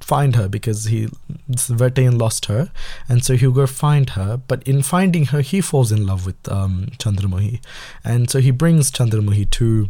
find 0.00 0.36
her 0.36 0.48
because 0.48 0.84
he 0.84 1.08
Vettaiyan 1.50 2.18
lost 2.18 2.46
her, 2.46 2.70
and 3.08 3.24
so 3.24 3.34
Hugo 3.34 3.66
find 3.66 4.10
her. 4.10 4.40
But 4.48 4.62
in 4.62 4.82
finding 4.82 5.26
her, 5.26 5.40
he 5.40 5.60
falls 5.60 5.92
in 5.92 6.06
love 6.06 6.26
with 6.26 6.48
um, 6.48 6.88
Chandramukhi, 6.98 7.60
and 8.04 8.30
so 8.30 8.40
he 8.40 8.50
brings 8.50 8.90
Chandramukhi 8.90 9.50
to 9.50 9.88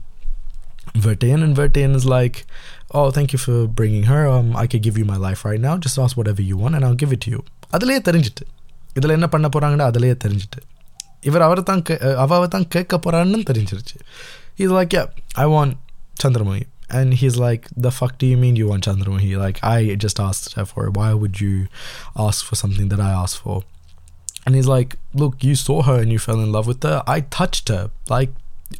Vettaiyan, 0.94 1.42
and 1.42 1.56
Vettaiyan 1.56 1.94
is 1.94 2.06
like, 2.06 2.46
"Oh, 2.90 3.10
thank 3.10 3.32
you 3.32 3.38
for 3.38 3.66
bringing 3.66 4.04
her. 4.04 4.26
Um, 4.28 4.56
I 4.56 4.66
could 4.66 4.82
give 4.82 4.96
you 4.96 5.04
my 5.04 5.16
life 5.16 5.44
right 5.44 5.60
now. 5.60 5.76
Just 5.76 5.98
ask 5.98 6.16
whatever 6.16 6.42
you 6.42 6.56
want, 6.56 6.74
and 6.74 6.84
I'll 6.84 6.94
give 6.94 7.12
it 7.12 7.20
to 7.20 7.30
you." 7.30 7.44
அதிலே 7.72 7.98
தெரிஞ்சிட்டு 8.00 8.44
இதில் 8.94 9.10
என்ன 9.10 9.26
பண்ண 9.26 9.48
போகிறாங்கன்னு 9.48 9.88
அதிலே 9.90 10.12
தெரிஞ்சிட்டு 10.24 10.60
இவர் 11.20 11.42
அவரை 11.42 11.62
தான் 11.62 11.82
கே 11.82 11.96
தான் 12.48 12.68
கேட்க 12.68 12.96
போகிறான்னு 12.96 13.42
தெரிஞ்சிருச்சு 13.50 13.96
இது 14.56 14.78
like 14.78 15.08
I 15.32 15.44
want 15.44 15.76
Chandramukhi 16.24 16.66
and 16.90 17.14
he's 17.14 17.36
like, 17.36 17.68
"The 17.76 17.90
fuck 17.90 18.18
do 18.18 18.26
you 18.26 18.36
mean 18.36 18.56
you 18.56 18.68
want 18.68 18.84
Chandramukhi? 18.84 19.36
Like, 19.38 19.62
I 19.62 19.94
just 19.94 20.20
asked 20.20 20.54
her 20.54 20.64
for 20.64 20.86
it. 20.86 20.94
Why 20.94 21.12
would 21.14 21.40
you 21.40 21.68
ask 22.16 22.44
for 22.44 22.54
something 22.54 22.88
that 22.88 23.00
I 23.00 23.10
asked 23.10 23.38
for?" 23.38 23.64
And 24.44 24.54
he's 24.54 24.68
like, 24.68 24.96
"Look, 25.14 25.42
you 25.42 25.54
saw 25.54 25.82
her 25.82 26.00
and 26.00 26.12
you 26.12 26.18
fell 26.18 26.40
in 26.40 26.52
love 26.52 26.66
with 26.66 26.82
her. 26.82 27.02
I 27.06 27.20
touched 27.20 27.68
her. 27.68 27.90
Like, 28.08 28.30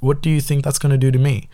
what 0.01 0.21
do 0.21 0.31
you 0.31 0.41
think 0.41 0.65
that's 0.65 0.79
gonna 0.79 0.99
do 0.99 1.11
to 1.11 1.19
me?" 1.19 1.49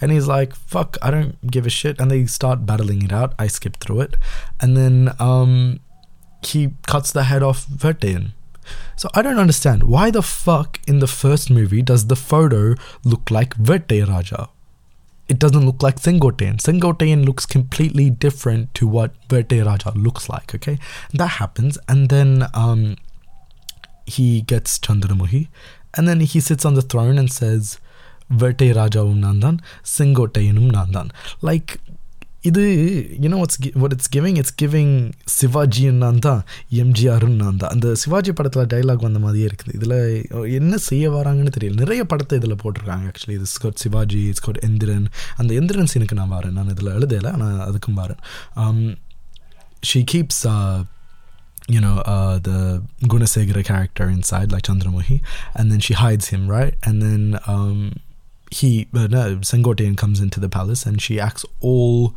And 0.00 0.12
he's 0.12 0.26
like, 0.26 0.54
"Fuck, 0.54 0.98
I 1.02 1.10
don't 1.10 1.50
give 1.50 1.66
a 1.66 1.70
shit." 1.70 2.00
And 2.00 2.10
they 2.10 2.26
start 2.26 2.66
battling 2.66 3.02
it 3.02 3.12
out. 3.12 3.34
I 3.38 3.46
skip 3.48 3.76
through 3.78 4.00
it, 4.02 4.16
and 4.60 4.76
then 4.76 5.14
um, 5.18 5.80
he 6.42 6.74
cuts 6.86 7.12
the 7.12 7.24
head 7.24 7.42
off 7.42 7.66
Vettaiyan. 7.66 8.32
So 8.96 9.08
I 9.14 9.22
don't 9.22 9.38
understand 9.38 9.84
why 9.84 10.10
the 10.10 10.22
fuck 10.22 10.80
in 10.86 10.98
the 10.98 11.06
first 11.06 11.50
movie 11.50 11.82
does 11.82 12.06
the 12.06 12.16
photo 12.16 12.74
look 13.04 13.30
like 13.30 13.54
Verte 13.54 14.06
Raja? 14.08 14.48
It 15.28 15.38
doesn't 15.38 15.66
look 15.66 15.82
like 15.82 15.96
Sengottaiyan. 15.96 16.58
Sengottaiyan 16.58 17.24
looks 17.24 17.46
completely 17.46 18.10
different 18.10 18.72
to 18.74 18.86
what 18.86 19.12
Verte 19.28 19.64
Raja 19.64 19.90
looks 19.96 20.28
like, 20.28 20.54
okay? 20.54 20.78
That 21.12 21.26
happens, 21.26 21.78
and 21.88 22.08
then 22.08 22.46
um, 22.54 22.96
he 24.06 24.42
gets 24.42 24.78
Chandramukhi, 24.78 25.48
and 25.94 26.06
then 26.06 26.20
he 26.20 26.38
sits 26.38 26.64
on 26.64 26.74
the 26.74 26.82
throne 26.82 27.18
and 27.18 27.32
says, 27.32 27.80
Verte 28.30 28.74
Raja 28.74 29.00
Nandan, 29.00 29.60
Sengotainum 29.82 30.70
Nandan. 30.70 31.10
Like, 31.40 31.80
இது 32.48 32.62
you know 33.24 33.38
what's 33.42 33.60
Ki 33.64 33.70
what 33.82 33.94
it's 33.96 34.10
giving 34.16 34.38
it's 34.42 34.56
giving 34.62 34.94
giving 35.34 36.20
தான் 36.26 36.40
எம்ஜிஆர் 36.82 37.26
நான் 37.42 37.60
தான் 37.62 37.72
அந்த 37.76 37.94
சிவாஜி 38.02 38.32
படத்தில் 38.40 38.70
dialogue 38.74 39.06
வந்த 39.06 39.20
மாதிரியே 39.24 39.46
இருக்குது. 39.50 39.76
இதில் 39.78 39.96
என்ன 40.58 40.76
செய்ய 40.88 41.10
வராங்கன்னு 41.16 41.54
தெரியல. 41.58 41.80
நிறைய 41.84 42.04
படத்தை 42.12 42.38
இதில் 42.42 42.60
போட்டிருக்காங்க 42.64 43.12
ஆக்சுவலி 43.12 43.36
இது 43.38 43.48
quote 43.54 43.80
Sivaji 43.84 44.20
it's 44.32 44.44
quote 44.48 44.60
Enthiran 44.68 45.06
அந்த 45.36 45.50
எந்திரன் 45.60 45.92
சீனுக்கு 45.94 46.20
நான் 46.20 46.34
வரேன். 46.36 46.56
நான் 46.58 46.74
இதில் 46.74 46.94
எழுதலை 46.98 47.32
ஆனால் 47.36 47.62
அதுக்கும் 47.68 48.02
வரேன். 48.02 48.20
Um, 48.62 48.80
she 49.88 50.02
keeps 50.12 50.44
uh, 50.52 50.76
you 51.74 51.80
know, 51.84 51.94
uh, 52.12 52.34
the 52.48 52.58
Gunasegara 53.12 53.62
character 53.68 54.04
inside, 54.16 54.48
like 54.54 54.68
and 54.72 54.82
and 55.58 55.66
then 55.70 55.80
she 55.86 55.94
hides 56.02 56.26
him, 56.32 56.42
right? 56.56 56.74
And 56.88 56.96
then 57.04 57.22
um, 57.52 57.78
he 58.50 58.88
uh, 58.94 59.06
no, 59.06 59.36
Sengottaiyan 59.36 59.96
comes 59.96 60.20
into 60.20 60.40
the 60.40 60.48
palace 60.48 60.86
and 60.86 61.00
she 61.00 61.18
acts 61.20 61.44
all 61.60 62.14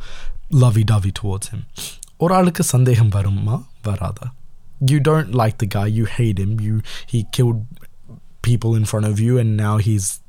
lovey-dovey 0.50 1.12
towards 1.12 1.48
him. 1.48 1.66
Oralika 2.20 2.62
சந்தேகம் 2.62 3.10
வருமா 3.10 3.56
you 4.90 4.98
don't 4.98 5.32
like 5.34 5.58
the 5.58 5.66
guy 5.66 5.86
you 5.86 6.06
hate 6.06 6.38
him 6.38 6.58
you 6.58 6.80
he 7.06 7.18
killed 7.36 7.66
people 8.42 8.74
in 8.74 8.84
front 8.84 9.06
of 9.06 9.20
you 9.20 9.36
and 9.38 9.56
now 9.56 9.76
he's 9.76 10.20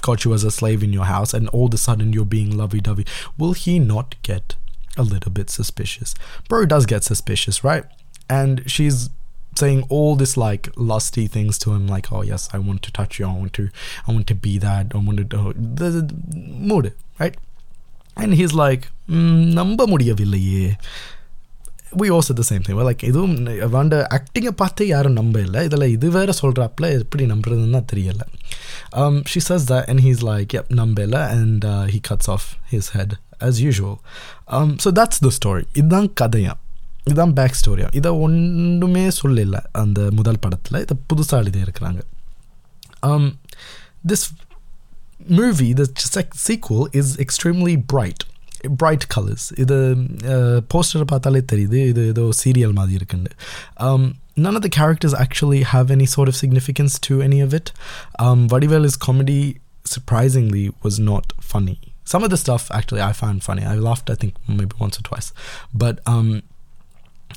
got 0.00 0.24
you 0.24 0.32
as 0.34 0.44
a 0.44 0.50
slave 0.50 0.82
in 0.82 0.92
your 0.92 1.04
house 1.04 1.32
and 1.34 1.48
all 1.48 1.66
of 1.66 1.74
a 1.74 1.78
sudden 1.78 2.12
you're 2.12 2.24
being 2.24 2.56
lovey-dovey. 2.56 3.06
Will 3.38 3.52
he 3.52 3.78
not 3.78 4.16
get 4.22 4.56
a 4.96 5.02
little 5.02 5.30
bit 5.30 5.50
suspicious? 5.50 6.14
Bro 6.48 6.66
does 6.66 6.86
get 6.86 7.04
suspicious 7.04 7.64
right? 7.64 7.84
And 8.28 8.62
she's 8.70 9.10
saying 9.55 9.81
all 9.95 10.11
this 10.15 10.33
like 10.37 10.65
lusty 10.89 11.25
things 11.27 11.55
to 11.63 11.67
him 11.75 11.85
like 11.93 12.07
oh 12.15 12.21
yes 12.23 12.43
i 12.55 12.59
want 12.67 12.81
to 12.87 12.91
touch 12.97 13.13
you 13.19 13.25
i 13.29 13.35
want 13.41 13.53
to 13.53 13.65
i 14.07 14.13
want 14.15 14.27
to 14.31 14.35
be 14.45 14.53
that 14.65 14.85
i 14.95 15.01
want 15.07 15.17
to 15.17 15.27
do 15.33 15.41
the, 15.79 15.87
the 15.91 16.03
mood 16.69 16.85
right 17.21 17.35
and 18.17 18.31
he's 18.39 18.53
like 18.63 18.83
"Mm, 19.17 19.39
நம்ப 19.59 19.87
முடியவில்லையே 19.93 20.65
we 22.01 22.07
also 22.15 22.31
the 22.39 22.43
same 22.49 22.63
thing 22.65 22.75
we're 22.77 22.87
like 22.89 23.03
இதுவும் 23.09 23.35
அவண்ட 23.67 23.95
ஆக்டிங்கை 24.17 24.51
பார்த்து 24.61 24.83
யாரும் 24.93 25.15
நம்ப 25.19 25.37
இல்லை 25.45 25.61
இதில் 25.67 25.85
இது 25.95 26.07
வேற 26.17 26.33
சொல்கிறாப்புல 26.41 26.87
எப்படி 26.97 27.25
நம்புறதுன்னு 27.33 27.75
தான் 27.77 27.89
தெரியல 27.93 28.23
um, 29.01 29.15
she 29.31 29.39
says 29.47 29.63
that 29.71 29.83
and 29.91 29.99
he's 30.05 30.21
like 30.31 30.53
yep 30.57 30.67
நம்பல 30.81 31.21
and 31.37 31.59
uh, 31.73 31.85
he 31.93 31.99
cuts 32.09 32.27
off 32.35 32.45
his 32.73 32.87
head 32.95 33.11
as 33.47 33.55
usual 33.69 33.95
um, 34.55 34.71
so 34.83 34.91
that's 34.99 35.19
the 35.27 35.33
story 35.39 35.65
இதுதான் 35.81 36.09
கதையா 36.21 36.53
இதுதான் 37.03 37.33
பேக் 37.33 37.57
ஸ்டோரியா 37.61 37.87
இதை 37.91 38.09
ஒன்றுமே 38.25 39.09
சொல்லல 39.21 39.59
அந்த 39.81 40.11
முதல் 40.11 40.39
படத்தில் 40.39 40.81
இதை 40.81 40.97
புதுசாக 41.13 41.41
எழுதி 41.43 41.59
இருக்கிறாங்க 41.59 42.01
um, 43.03 43.25
this 44.09 44.23
movie 45.39 45.71
the 45.73 45.85
sec- 46.13 46.35
sequel 46.47 46.81
is 46.93 47.07
extremely 47.17 47.75
bright 47.93 48.21
bright 48.81 49.03
colors 49.15 49.43
இது 49.63 49.75
போஸ்டர் 50.73 51.03
பார்த்தாலே 51.03 51.41
தெரியுது 51.51 51.79
இது 51.87 52.07
ஏதோ 52.07 52.29
சீரியல் 52.41 52.73
மாதிரி 52.73 52.93
இருக்குன்னு 52.93 53.31
um, 53.77 54.03
none 54.45 54.55
of 54.55 54.61
the 54.61 54.73
characters 54.79 55.13
actually 55.25 55.61
have 55.63 55.87
any 55.91 56.07
sort 56.15 56.27
of 56.27 56.35
significance 56.35 56.93
to 57.07 57.21
any 57.21 57.39
of 57.41 57.53
it 57.53 57.67
um, 58.19 58.47
Vadivel's 58.49 58.97
comedy 59.07 59.41
surprisingly 59.85 60.65
was 60.83 60.99
not 61.11 61.25
funny 61.53 61.77
some 62.03 62.23
of 62.23 62.29
the 62.29 62.37
stuff 62.37 62.63
actually 62.71 63.01
I 63.01 63.13
found 63.13 63.43
funny. 63.43 63.63
I 63.63 63.75
laughed 63.87 64.09
I 64.09 64.15
think 64.15 64.33
maybe 64.59 64.75
once 64.79 64.95
or 64.99 65.03
twice. 65.03 65.27
But 65.73 65.95
um 66.05 66.29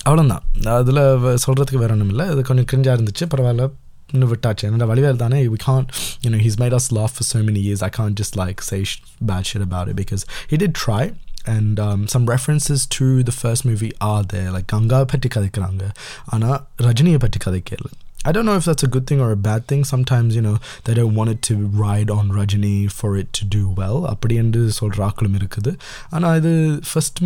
அவ்வளோதான் 0.06 0.44
அதில் 0.78 1.02
சொல்கிறதுக்கு 1.44 1.82
வேற 1.84 1.92
ஒன்றும் 1.92 2.08
இல்லை 2.08 2.26
அது 2.26 2.42
கொஞ்சம் 2.42 2.68
கிரிஞ்சாக 2.72 2.96
இருந்துச்சு 2.98 3.26
பரவாயில்ல 3.26 3.64
இன்னும் 4.08 4.30
விட்டாச்சு 4.32 4.66
என்னோட 4.68 4.86
வடிவேல் 4.90 5.16
தானே 5.16 5.48
we 5.48 5.58
can't 5.58 5.88
you 6.24 6.30
know 6.30 6.40
he's 6.46 6.58
made 6.58 6.74
us 6.78 6.86
laugh 6.92 7.12
for 7.12 7.24
so 7.24 7.38
many 7.42 7.60
years 7.60 7.82
I 7.82 7.90
can't 7.90 8.14
just 8.14 8.34
like 8.36 8.60
say 8.62 8.84
sh- 8.84 8.98
bad 9.22 9.46
shit 9.46 9.62
about 9.62 9.88
it 9.88 9.96
because 9.96 10.22
he 10.48 10.56
did 10.56 10.74
try 10.86 11.02
and 11.46 11.80
um, 11.80 12.00
some 12.08 12.26
references 12.26 12.86
to 12.86 13.22
the 13.22 13.32
first 13.32 13.64
movie 13.64 13.92
are 14.10 14.22
there 14.24 14.50
like 14.50 14.66
Ganga 14.66 15.04
பற்றி 15.04 15.28
கதைக்கிறாங்க 15.28 15.84
ஆனால் 16.26 16.58
ரஜினியை 16.80 17.16
பற்றி 17.16 17.40
கதைக்கல 17.46 17.90
I 18.24 18.32
don't 18.32 18.44
know 18.44 18.56
if 18.56 18.64
that's 18.64 18.82
a 18.82 18.86
good 18.86 19.06
thing 19.06 19.20
or 19.20 19.30
a 19.32 19.40
bad 19.46 19.66
thing. 19.66 19.80
Sometimes, 19.84 20.36
you 20.36 20.42
know, 20.42 20.54
they 20.84 20.94
don't 20.94 21.14
want 21.14 21.30
it 21.30 21.40
to 21.42 21.54
ride 21.80 22.08
on 22.08 22.30
Rajini 22.30 22.92
for 22.92 23.16
it 23.16 23.32
to 23.32 23.44
do 23.56 23.62
well. 23.80 24.06
அப்படி 24.06 24.34
என்று 24.34 24.70
சொல்கிற 24.70 25.00
ஆக்களும் 25.08 25.36
இருக்குது 25.38 25.72
ஆனால் 26.10 26.36
இது 26.36 26.52
ஃபஸ்ட் 26.90 27.18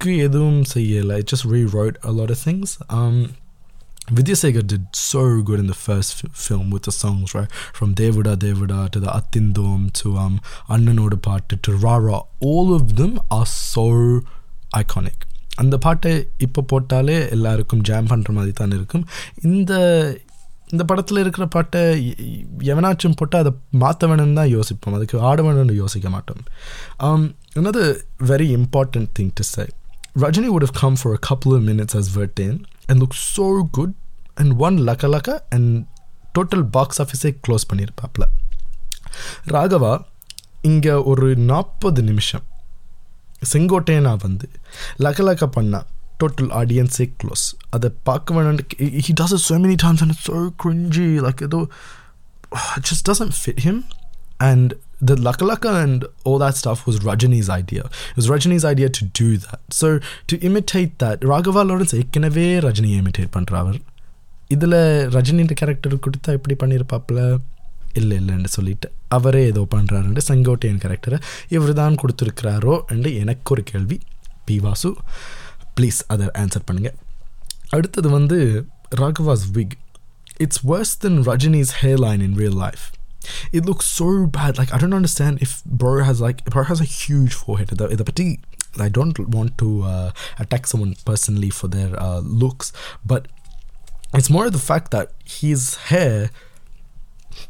புக்கு 0.00 0.16
எதுவும் 0.24 0.58
செய்யலை 0.72 1.14
it 1.18 1.30
just 1.32 1.46
rewrite 1.72 1.96
a 2.04 2.12
lot 2.12 2.34
things 2.42 2.74
Vidyasagar 4.08 4.62
did 4.66 4.84
so 4.98 5.22
good 5.42 5.60
in 5.60 5.66
the 5.66 5.78
first 5.78 6.10
f- 6.18 6.36
film 6.42 6.66
with 6.70 6.82
the 6.82 6.92
songs, 6.94 7.32
from 7.74 7.90
Devuda 7.92 8.32
Devuda 8.44 8.78
to 8.88 9.00
the 9.00 9.08
Athinthom 9.12 9.82
Atindom 9.82 9.98
to 9.98 10.10
um, 10.16 10.34
Annanoda 10.68 11.18
Paattu 11.26 11.74
Ra 11.76 11.94
Rara. 11.98 12.18
All 12.50 12.68
of 12.74 12.84
them 12.96 13.12
are 13.30 13.48
so 13.64 13.84
iconic. 14.74 15.18
அந்த 15.56 15.78
பாட்டை 15.78 16.12
இப்போ 16.38 16.62
போட்டாலே 16.72 17.30
எல்லாருக்கும் 17.30 17.82
jam 17.82 18.10
பண்ணுற 18.10 18.32
மாதிரி 18.32 18.52
தான் 18.52 18.70
இருக்கும் 18.70 19.04
இந்த 19.50 19.72
இந்த 20.70 20.84
படத்தில் 20.84 21.18
இருக்கிற 21.18 21.46
பாட்டை 21.48 21.82
எவனாச்சும் 22.66 23.18
போட்டால் 23.20 23.42
அதை 23.44 23.52
மாற்ற 23.78 24.08
வேணும்னு 24.08 24.34
தான் 24.34 24.50
யோசிப்போம் 24.50 24.94
அதுக்கு 24.94 25.18
ஆட 25.22 25.42
வேணும்னு 25.42 25.74
யோசிக்க 25.74 26.08
மாட்டோம் 26.08 26.42
என்னது 27.56 27.84
very 28.26 28.48
important 28.58 29.12
thing 29.18 29.34
to 29.34 29.46
psi 29.52 29.66
Rajini 30.22 30.48
would 30.52 30.62
have 30.62 30.72
come 30.72 30.96
for 30.96 31.14
a 31.14 31.18
couple 31.18 31.54
of 31.54 31.62
minutes 31.62 31.94
as 31.94 32.08
Vettaiyan 32.08 32.56
and 32.88 32.98
looked 32.98 33.14
so 33.14 33.62
good 33.76 33.94
and 34.36 34.58
won 34.62 34.78
laka 34.88 35.08
laka 35.14 35.34
and 35.52 35.86
total 36.34 36.62
box 36.76 36.98
office 37.04 37.26
close 37.44 37.64
panir 37.72 37.90
papla. 38.00 38.26
Ragava 39.56 39.92
inga 40.70 40.96
oru 41.12 41.30
nappa 41.50 41.90
nimisham. 42.00 42.44
செங்கோட்டையனா 43.50 44.12
laka 44.22 44.48
லக 45.04 45.24
லக 45.26 45.46
பண்ணா 45.56 45.80
total 46.20 46.48
ஆடியன்ஸே 46.60 47.04
close 47.20 47.44
அதை 47.76 47.88
He 49.06 49.12
does 49.20 49.32
it 49.36 49.42
so 49.50 49.56
many 49.64 49.76
times 49.84 50.00
and 50.04 50.10
it's 50.14 50.24
so 50.30 50.38
cringy. 50.62 51.10
Like 51.26 51.42
it 51.46 51.54
just 52.90 53.04
doesn't 53.10 53.34
fit 53.44 53.60
him. 53.66 53.76
And 54.48 54.68
the 55.00 55.14
Laka 55.14 55.46
Laka 55.50 55.82
and 55.82 56.04
all 56.24 56.38
that 56.38 56.56
stuff 56.56 56.86
was 56.86 56.98
Rajini's 56.98 57.48
idea. 57.48 57.82
It 57.82 58.16
was 58.16 58.28
Rajini's 58.28 58.64
idea 58.64 58.88
to 58.88 59.04
do 59.04 59.36
that. 59.36 59.60
So 59.70 59.98
to 60.26 60.36
imitate 60.38 60.98
that, 60.98 61.18
Raghava 61.32 61.62
Lawrence 61.68 61.94
ஏற்கனவே 61.94 62.58
Rajini 62.58 62.90
imitate 63.02 63.30
பண்றாவர் 63.36 63.78
இதில் 64.48 64.78
ரஜினின்ற 65.16 65.54
character 65.60 65.94
கொடுத்தா 66.06 66.30
எப்படி 66.38 66.54
பண்ணியிருப்பாப்புல 66.60 67.38
இல்லை 67.92 68.16
இல்லைன்னு 68.18 68.44
சொல்லிட்டு 68.44 68.92
அவரே 69.08 69.44
ஏதோ 69.44 69.66
பண்ணுறாருன்ட்டு 69.74 70.24
செங்கோட்டையன் 70.28 70.80
கேரக்டரை 70.84 71.18
இவர் 71.48 71.72
தான் 71.72 71.94
கொடுத்துருக்கிறாரோ? 71.94 72.80
அண்டு 72.92 73.18
எனக்கு 73.18 73.50
ஒரு 73.50 73.62
கேள்வி. 73.62 73.98
பி 74.44 74.58
வாசு 74.58 74.94
ப்ளீஸ் 75.80 76.00
அதை 76.06 76.26
ஆன்சர் 76.26 76.66
பண்ணுங்கள் 76.70 76.96
அடுத்தது 77.68 78.08
வந்து 78.08 78.66
Raghava's 78.96 79.46
wig. 79.52 79.74
It's 80.36 80.66
worse 80.66 80.94
then 80.98 81.18
Rajini's 81.22 81.74
hair 81.80 81.98
line 81.98 82.20
in 82.20 82.34
real 82.34 82.60
life 82.64 82.84
It 83.52 83.64
looks 83.66 83.86
so 83.86 84.26
bad. 84.26 84.58
Like 84.58 84.72
I 84.72 84.78
don't 84.78 84.94
understand 84.94 85.42
if 85.42 85.64
bro 85.64 86.04
has 86.04 86.20
like 86.20 86.44
bro 86.44 86.64
has 86.64 86.80
a 86.80 86.84
huge 86.84 87.34
forehead. 87.34 87.68
The, 87.68 87.88
the 87.88 88.04
petite. 88.04 88.40
I 88.78 88.88
don't 88.88 89.18
want 89.18 89.58
to 89.58 89.82
uh, 89.82 90.10
attack 90.38 90.66
someone 90.66 90.94
personally 91.04 91.50
for 91.50 91.68
their 91.68 91.98
uh, 92.00 92.20
looks, 92.20 92.72
but 93.04 93.26
it's 94.14 94.30
more 94.30 94.50
the 94.50 94.58
fact 94.58 94.90
that 94.92 95.12
his 95.24 95.74
hair, 95.76 96.30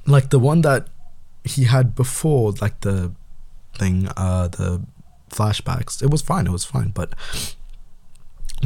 like 0.07 0.31
the 0.31 0.39
one 0.39 0.63
that 0.63 0.89
he 1.45 1.65
had 1.65 1.95
before, 1.95 2.52
like 2.61 2.81
the 2.81 3.13
thing, 3.76 4.09
uh, 4.17 4.49
the 4.49 4.83
flashbacks, 5.31 6.02
it 6.02 6.11
was 6.11 6.23
fine. 6.23 6.47
It 6.47 6.52
was 6.52 6.65
fine, 6.65 6.91
but 6.91 7.15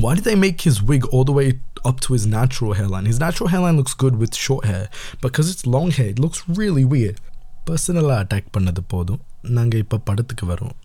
why 0.03 0.15
did 0.15 0.23
they 0.23 0.35
make 0.35 0.61
his 0.61 0.77
wig 0.81 1.05
all 1.07 1.25
the 1.25 1.35
way 1.39 1.59
up 1.83 1.99
to 2.01 2.13
his 2.13 2.25
natural 2.27 2.73
hairline? 2.73 3.05
His 3.05 3.19
natural 3.19 3.49
hairline 3.49 3.77
looks 3.77 3.95
good 4.03 4.15
with 4.17 4.35
short 4.35 4.65
hair, 4.65 4.83
because 5.21 5.49
it's 5.51 5.65
long 5.65 5.89
hair, 5.91 6.09
it 6.09 6.19
looks 6.19 6.41
really 6.61 6.85
weird. 6.95 7.17
பர்சனலாக 7.67 8.17
attack 8.23 8.51
பண்ணது 8.55 8.81
போதும் 8.91 9.21
நாங்கள் 9.57 9.81
இப்போ 9.83 9.97
படத்துக்கு 10.09 10.45
வருவோம் 10.51 10.77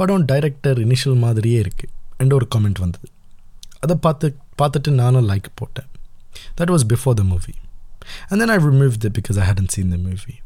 படம் 0.00 0.24
director 0.30 0.78
initial 0.84 1.18
மாதிரியே 1.24 1.58
இருக்குது 1.64 1.92
என்ற 2.22 2.32
ஒரு 2.38 2.46
காமெண்ட் 2.54 2.80
வந்தது 2.84 3.08
அதை 3.84 3.96
பார்த்து 4.06 4.26
பார்த்துட்டு 4.60 4.90
நானும் 5.02 5.28
லைக் 5.30 5.48
போட்டேன் 5.60 5.88
that 6.58 6.72
was 6.74 6.84
before 6.92 7.16
the 7.20 7.24
movie 7.32 7.54
and 8.28 8.40
then 8.42 8.52
I 8.56 8.58
removed 8.66 9.06
it 9.08 9.14
because 9.20 9.38
I 9.42 9.46
hadn't 9.50 9.72
seen 9.76 9.88
the 9.96 10.00
movie. 10.08 10.38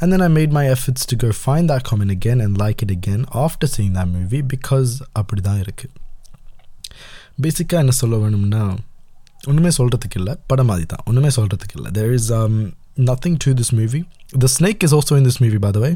And 0.00 0.08
then 0.12 0.22
I 0.26 0.30
made 0.38 0.52
my 0.58 0.64
efforts 0.74 1.02
to 1.10 1.16
go 1.24 1.30
find 1.46 1.64
that 1.72 1.82
comment 1.88 2.10
again 2.10 2.38
and 2.44 2.52
like 2.64 2.80
it 2.84 2.90
again 2.90 3.22
after 3.44 3.66
seeing 3.74 3.92
that 3.98 4.08
movie 4.16 4.42
because 4.54 4.92
அப்படி 5.20 5.40
தான் 5.48 5.60
இருக்குது 5.64 5.94
பேசிக்காக 7.41 7.83
என்ன 7.83 7.93
சொல்ல 8.01 8.15
வேணும்னா 8.23 8.63
ஒன்றுமே 9.49 9.71
சொல்கிறதுக்கு 9.77 10.17
இல்லை. 10.21 10.33
படம் 10.51 10.69
மாதிரி 10.71 10.85
தான் 10.93 11.03
ஒன்றுமே 11.09 11.31
சொல்கிறதுக்கு 11.37 11.77
இல்லை 11.79 11.89
there 11.97 12.13
is 12.17 12.29
nothing 13.09 13.37
to 13.43 13.51
this 13.59 13.73
movie 13.79 13.99
the 14.43 14.47
snake 14.55 14.83
is 14.85 14.93
also 14.97 15.15
in 15.19 15.27
this 15.29 15.41
movie 15.43 15.57
பாதவை 15.65 15.91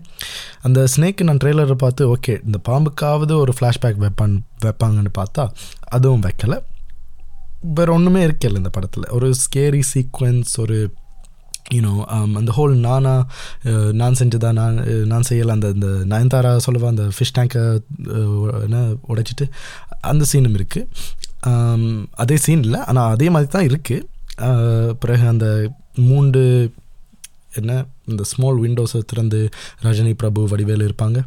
அந்த 0.67 0.79
ஸ்னேக்கு 0.93 1.27
நான் 1.29 1.41
ட்ரெய்லரை 1.43 1.77
பார்த்து 1.85 2.07
ஓகே 2.15 2.33
இந்த 2.47 2.59
பாம்புக்காவது 2.69 3.33
ஒரு 3.43 3.53
ஃப்ளாஷ்பேக் 3.57 3.99
வைப்பான் 4.05 4.35
வைப்பாங்கன்னு 4.65 5.13
பார்த்தா 5.19 5.45
அதுவும் 5.97 6.23
வைக்கலை. 6.27 6.57
வேறு 7.77 7.91
ஒன்றுமே 7.97 8.21
இருக்கல 8.27 8.61
இந்த 8.61 8.71
படத்தில். 8.77 9.05
ஒரு 9.17 9.29
ஸ்கேரி 9.45 9.83
சீக்வன்ஸ் 9.93 10.53
ஒரு 10.63 10.77
யூனோ 11.75 11.93
um, 12.15 12.31
அந்த 12.39 12.51
ஹோல் 12.57 12.73
நானா 12.85 13.13
uh, 13.69 13.89
நான் 13.91 14.17
செஞ்சதா 14.19 14.49
நான் 14.59 14.77
uh, 14.83 15.03
நான் 15.11 15.27
செய்யலை 15.29 15.53
அந்த 15.55 15.69
இந்த 15.75 15.89
நயன்தாரா 16.11 16.51
சொல்லுவா 16.65 16.91
அந்த 16.93 17.05
ஃபிஷ் 17.15 17.33
டேங்கை 17.37 17.63
uh, 18.17 18.63
என்ன 18.65 18.77
உடைச்சிட்டு 19.13 19.47
அந்த 20.01 20.25
சீனும் 20.31 20.57
இருக்குது 20.59 20.87
அதே 22.23 22.37
சீன் 22.45 22.65
இல்லை. 22.67 22.79
ஆனால் 22.89 23.11
அதே 23.15 23.27
மாதிரி 23.33 23.49
தான் 23.55 23.67
இருக்குது 23.69 24.95
பிறகு 25.03 25.25
அந்த 25.33 25.47
மூன்று 26.09 26.43
என்ன 27.59 27.71
இந்த 28.11 28.23
ஸ்மால் 28.31 28.59
விண்டோஸை 28.63 28.99
திறந்து 29.11 29.39
ரஜினி 29.85 30.13
பிரபு 30.21 30.41
வடிவேலு 30.51 30.87
இருப்பாங்க. 30.89 31.19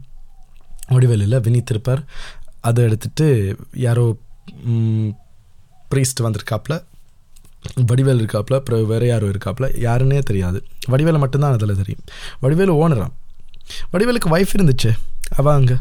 வடிவேலு 0.94 1.24
இல்லை 1.26 1.38
வினித் 1.46 1.72
இருப்பார். 1.74 2.02
அதை 2.68 2.80
எடுத்துட்டு 2.88 3.26
யாரோ 3.86 4.04
ப்ரீஸ்ட் 5.92 6.24
வந்திருக்காப்புல 6.26 6.74
வடிவேல் 7.90 8.20
இருக்காப்புல 8.22 8.58
அப்புறம் 8.58 8.86
வேறு 8.90 9.06
யாரும் 9.10 9.32
இருக்காப்புல 9.32 9.66
யாருன்னே 9.86 10.20
தெரியாது. 10.30 10.58
வடிவேலை 10.92 11.18
மட்டும்தான் 11.24 11.56
அதில் 11.56 11.80
தெரியும். 11.80 12.04
வடிவேலு 12.42 12.74
ஓனராம் 12.82 13.14
வடிவேலுக்கு 13.92 14.32
ஒய்ஃப் 14.34 14.54
இருந்துச்சு. 14.56 14.90
அவள் 15.38 15.56
அங்கே? 15.58 15.76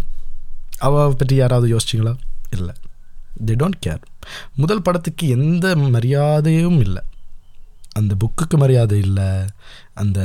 அவ 0.87 1.05
பற்றி 1.19 1.35
யாராவது 1.41 1.67
யோசிச்சிங்களா? 1.73 2.13
இல்லை. 2.55 2.73
தே 3.45 3.55
டோன்ட் 3.61 3.79
கேர் 3.85 4.01
முதல் 4.55 4.81
படத்துக்கு 4.81 5.27
எந்த 5.27 5.75
மரியாதையும் 5.75 6.79
இல்லை. 6.79 7.01
அந்த 7.93 8.15
புக்குக்கு 8.23 8.57
மரியாதை 8.57 8.99
இல்லை. 8.99 9.29
அந்த 9.93 10.19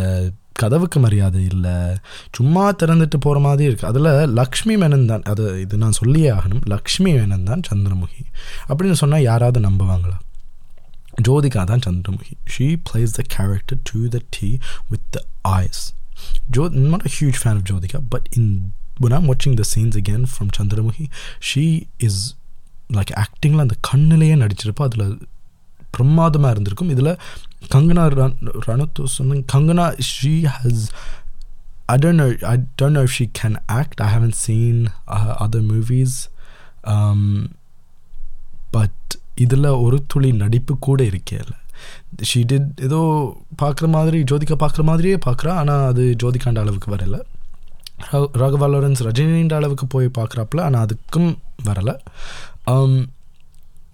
கதவுக்கு 0.52 1.00
மரியாதை 1.00 1.44
இல்லை. 1.44 1.96
சும்மா 2.33 2.72
திறந்துட்டு 2.72 3.16
போகிற 3.20 3.40
மாதிரி 3.40 3.74
இருக்குது 3.74 3.85
அதில் 3.85 4.11
லக்ஷ்மி 4.33 4.76
மேனன் 4.76 5.07
தான் 5.07 5.22
அது 5.22 5.61
இது 5.61 5.76
நான் 5.76 5.98
சொல்லியே 6.00 6.30
ஆகணும். 6.30 6.64
லக்ஷ்மி 6.64 7.12
மேனன் 7.12 7.42
தான் 7.42 7.61
சந்திரமுகி. 7.72 8.22
அப்படின்னு 8.68 8.92
சொன்னால் 8.92 9.22
யாராவது 9.22 9.61
நம்புவாங்களா? 9.61 10.18
ஜோதிகா 11.28 11.64
தான் 11.64 11.85
Chandramukhi. 11.88 12.33
She 12.54 12.76
plays 12.90 13.18
the 13.18 13.24
character 13.37 13.83
to 13.83 14.09
the 14.09 14.20
T 14.30 14.57
with 14.88 15.11
the 15.11 15.24
eyes 15.42 15.94
Jo 16.50 16.68
not 16.68 17.04
a 17.07 17.12
huge 17.20 17.40
fan 17.42 17.54
of 17.54 17.66
Jyothika 17.72 18.00
but 18.09 18.28
in 18.30 18.72
in 18.96 19.02
when 19.02 19.12
I'm 19.12 19.26
watching 19.26 19.54
the 19.57 19.64
scenes 19.64 19.96
again 19.96 20.24
from 20.24 20.50
Chandramukhi, 20.50 21.09
she 21.40 21.88
is 21.98 22.16
like 22.92 23.25
ஆக்டிங்கில் 23.25 23.64
அந்த 23.64 23.75
கண்ணிலேயே 23.92 24.35
நடிச்சிருப்போம் 24.44 24.88
அதில் 24.90 25.18
பிரமாதமாக 25.90 26.51
இருந்திருக்கும். 26.51 26.88
இதில் 26.88 27.18
Kangana 27.75 28.07
run 28.20 28.38
ரணத்தோ 28.66 29.05
சொன்ன 29.05 29.42
Kangana 29.53 29.99
she 30.14 30.53
has 30.57 30.88
I 31.87 31.97
don't 31.97 32.18
know. 32.18 32.42
I 32.42 32.57
don't 32.83 32.94
know 32.97 33.03
if 33.03 33.12
she 33.18 33.31
can 33.38 33.55
act. 33.68 34.01
I 34.01 34.16
haven't 34.16 34.37
seen 34.47 34.77
uh, 35.07 35.35
other 35.44 35.61
movies, 35.61 36.29
um, 36.85 37.51
but 38.73 39.18
இதில் 39.35 39.64
ஒரு 39.64 40.05
துளி 40.07 40.33
நடிப்பு 40.33 40.79
கூட 40.79 41.05
இருக்கேல 41.05 41.53
ஷீ 42.35 42.40
டிட் 42.53 42.68
ஏதோ 42.81 43.01
பார்க்குற 43.62 43.88
மாதிரி 43.88 44.23
ஜோதிகா 44.23 44.57
பார்க்குற 44.64 44.83
மாதிரியே 44.83 45.16
பார்க்குறா. 45.16 45.49
ஆனால் 45.49 45.87
அது 45.87 46.16
ஜோதிகாண்ட 46.23 46.59
அளவுக்கு 46.59 46.97
வரல. 46.97 47.20
ராகவா 48.12 48.66
லாரன்ஸ் 48.75 49.05
ரஜினின்ற 49.09 49.55
அளவுக்கு 49.55 49.87
போய் 49.87 50.11
பார்க்குறாப்புல. 50.18 50.61
ஆனால் 50.61 50.87
அதுக்கும் 50.87 51.37
வரலை. 51.64 51.97
Um, 52.66 53.12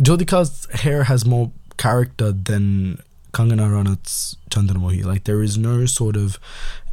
Jyothika's 0.02 0.66
hair 0.80 1.04
has 1.04 1.24
more 1.26 1.52
character 1.76 2.32
than 2.32 3.02
Kangana 3.32 3.70
Ranaut's 3.70 4.36
Chandramukhi. 4.50 5.04
Like 5.04 5.24
there 5.24 5.42
is 5.42 5.58
no 5.58 5.86
sort 5.86 6.16
of, 6.16 6.38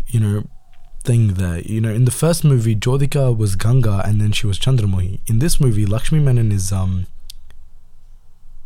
you 0.08 0.20
know, 0.20 0.44
thing 1.04 1.36
there. 1.36 1.60
You 1.62 1.82
know, 1.82 1.94
in 1.94 2.06
the 2.06 2.12
first 2.12 2.44
movie, 2.44 2.76
Jyothika 2.76 3.36
was 3.36 3.56
Ganga 3.56 4.02
and 4.06 4.20
then 4.20 4.32
she 4.32 4.48
was 4.48 4.60
Chandramukhi. 4.60 5.20
In 5.28 5.40
this 5.40 5.60
movie, 5.60 5.86
Lakshmi 5.86 6.20
Menon 6.20 6.52
is 6.52 6.72
um. 6.72 7.08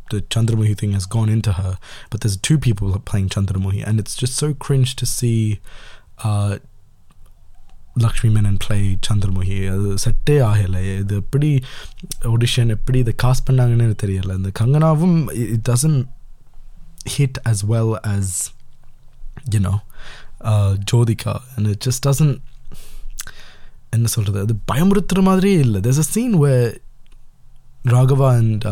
The 0.09 0.21
Chandramukhi 0.23 0.77
thing 0.77 0.91
has 0.91 1.05
gone 1.05 1.29
into 1.29 1.53
her, 1.53 1.77
but 2.09 2.19
there's 2.19 2.35
two 2.35 2.59
people 2.59 2.99
playing 2.99 3.29
Chandramukhi, 3.29 3.87
and 3.87 3.97
it's 3.97 4.17
just 4.17 4.35
so 4.35 4.53
cringe 4.53 4.97
to 4.97 5.05
see 5.05 5.61
uh, 6.21 6.57
Lakshmi 7.95 8.29
Menon 8.33 8.57
play 8.67 8.97
Chandramukhi 9.07 9.57
அது 9.73 9.93
செட்டே 10.03 10.35
ஆகலை. 10.49 10.99
இது 10.99 11.15
எப்படி 11.15 11.49
audition 12.33 12.69
எப்படி 12.77 12.99
இதை 12.99 13.13
cost 13.23 13.47
பண்ணாங்கன்னு 13.49 13.87
எனக்கு 13.87 14.37
இந்த 14.37 14.51
கங்கனாவும் 14.59 15.17
it 15.53 15.67
doesn't 15.69 16.05
hit 17.17 17.39
as 17.49 17.63
well 17.71 17.93
as 18.13 18.35
you know 19.55 19.75
Jyothika. 20.91 21.35
And 21.55 21.67
it 21.67 21.83
just 21.87 22.07
doesn't 22.07 22.37
என்ன 23.95 24.07
சொல்கிறது 24.07 24.39
அது 24.45 24.53
பயமுறுத்துகிற 24.71 25.21
மாதிரியே 25.21 25.57
இல்லை. 25.57 25.81
There's 25.81 25.97
a 25.97 26.07
scene 26.13 26.37
where 26.43 26.79
Raghava 27.83 28.29
and 28.37 28.63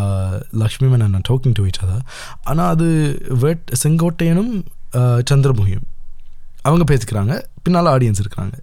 Lakshmi 0.51 0.87
Menon 0.89 1.13
நான் 1.15 1.27
talking 1.29 1.53
டு 1.53 1.65
each 1.65 1.79
அதா 1.85 1.99
ஆனால் 2.43 2.69
அது 2.69 2.87
வெட் 3.39 3.71
செங்கோட்டையனும் 3.83 4.51
uh, 4.93 5.19
சந்திரமுகியும். 5.31 5.85
அவங்க 6.61 6.85
பேசிக்கிறாங்க. 6.93 7.43
பின்னால் 7.63 7.85
ஆடியன்ஸ் 7.85 8.21
இருக்கிறாங்க. 8.23 8.55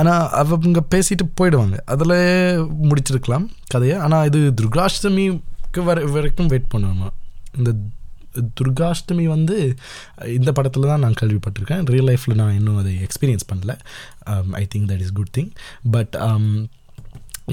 ஆனால் 0.00 0.24
அவங்க 0.42 0.80
பேசிட்டு 0.94 1.24
போயிடுவாங்க. 1.40 1.76
அதில் 1.94 2.16
முடிச்சிருக்கலாம் 2.88 3.46
கதையை. 3.74 3.96
ஆனால் 4.06 4.26
இது 4.30 4.40
துர்காஷ்டமிக்கு 4.62 5.82
வர 5.90 6.04
வரைக்கும் 6.16 6.50
வெயிட் 6.52 6.72
பண்ணணும் 6.74 7.14
இந்த 7.58 7.70
துர்காஷ்டமி 8.60 9.26
வந்து 9.34 9.56
இந்த 10.36 10.50
படத்தில் 10.56 10.88
தான் 10.90 11.04
நான் 11.04 11.18
கேள்விப்பட்டிருக்கேன். 11.20 11.84
ரியல் 11.92 12.08
லைஃப்பில் 12.08 12.40
நான் 12.40 12.56
இன்னும் 12.58 12.80
அதை 12.82 12.92
எக்ஸ்பீரியன்ஸ் 13.06 13.46
பண்ணல. 13.52 13.74
I 14.60 14.64
think 14.74 14.88
that 14.90 15.04
is 15.04 15.14
good 15.18 15.32
thing 15.38 15.50
but 15.94 16.16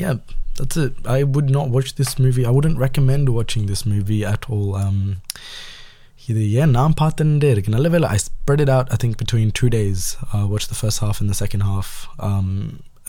yeah 0.04 0.12
that's 0.60 0.84
I 1.18 1.20
would 1.36 1.52
not 1.58 1.72
watch 1.76 1.94
this 2.00 2.16
movie 2.26 2.44
I 2.50 2.52
wouldn't 2.58 2.82
recommend 2.86 3.32
வாட்சிங் 3.38 3.68
திஸ் 3.72 3.86
மூவி 3.94 4.18
அட் 4.34 4.48
at 4.50 5.73
இது 6.32 6.42
ஏன் 6.62 6.74
நான் 6.78 6.94
பார்த்துட்டே 7.02 7.50
இருக்கு? 7.54 7.72
நல்ல 7.76 7.88
வேலை 7.94 8.08
I 8.16 8.18
spread 8.26 8.62
it 8.64 8.74
out 8.76 8.92
I 8.96 8.98
think 9.04 9.18
between 9.22 9.52
two 9.60 9.68
days 9.76 10.04
watch 10.52 10.68
the 10.72 10.76
first 10.80 11.02
half 11.06 11.22
இந்த 11.26 11.36
second 11.42 11.66
half 11.72 11.92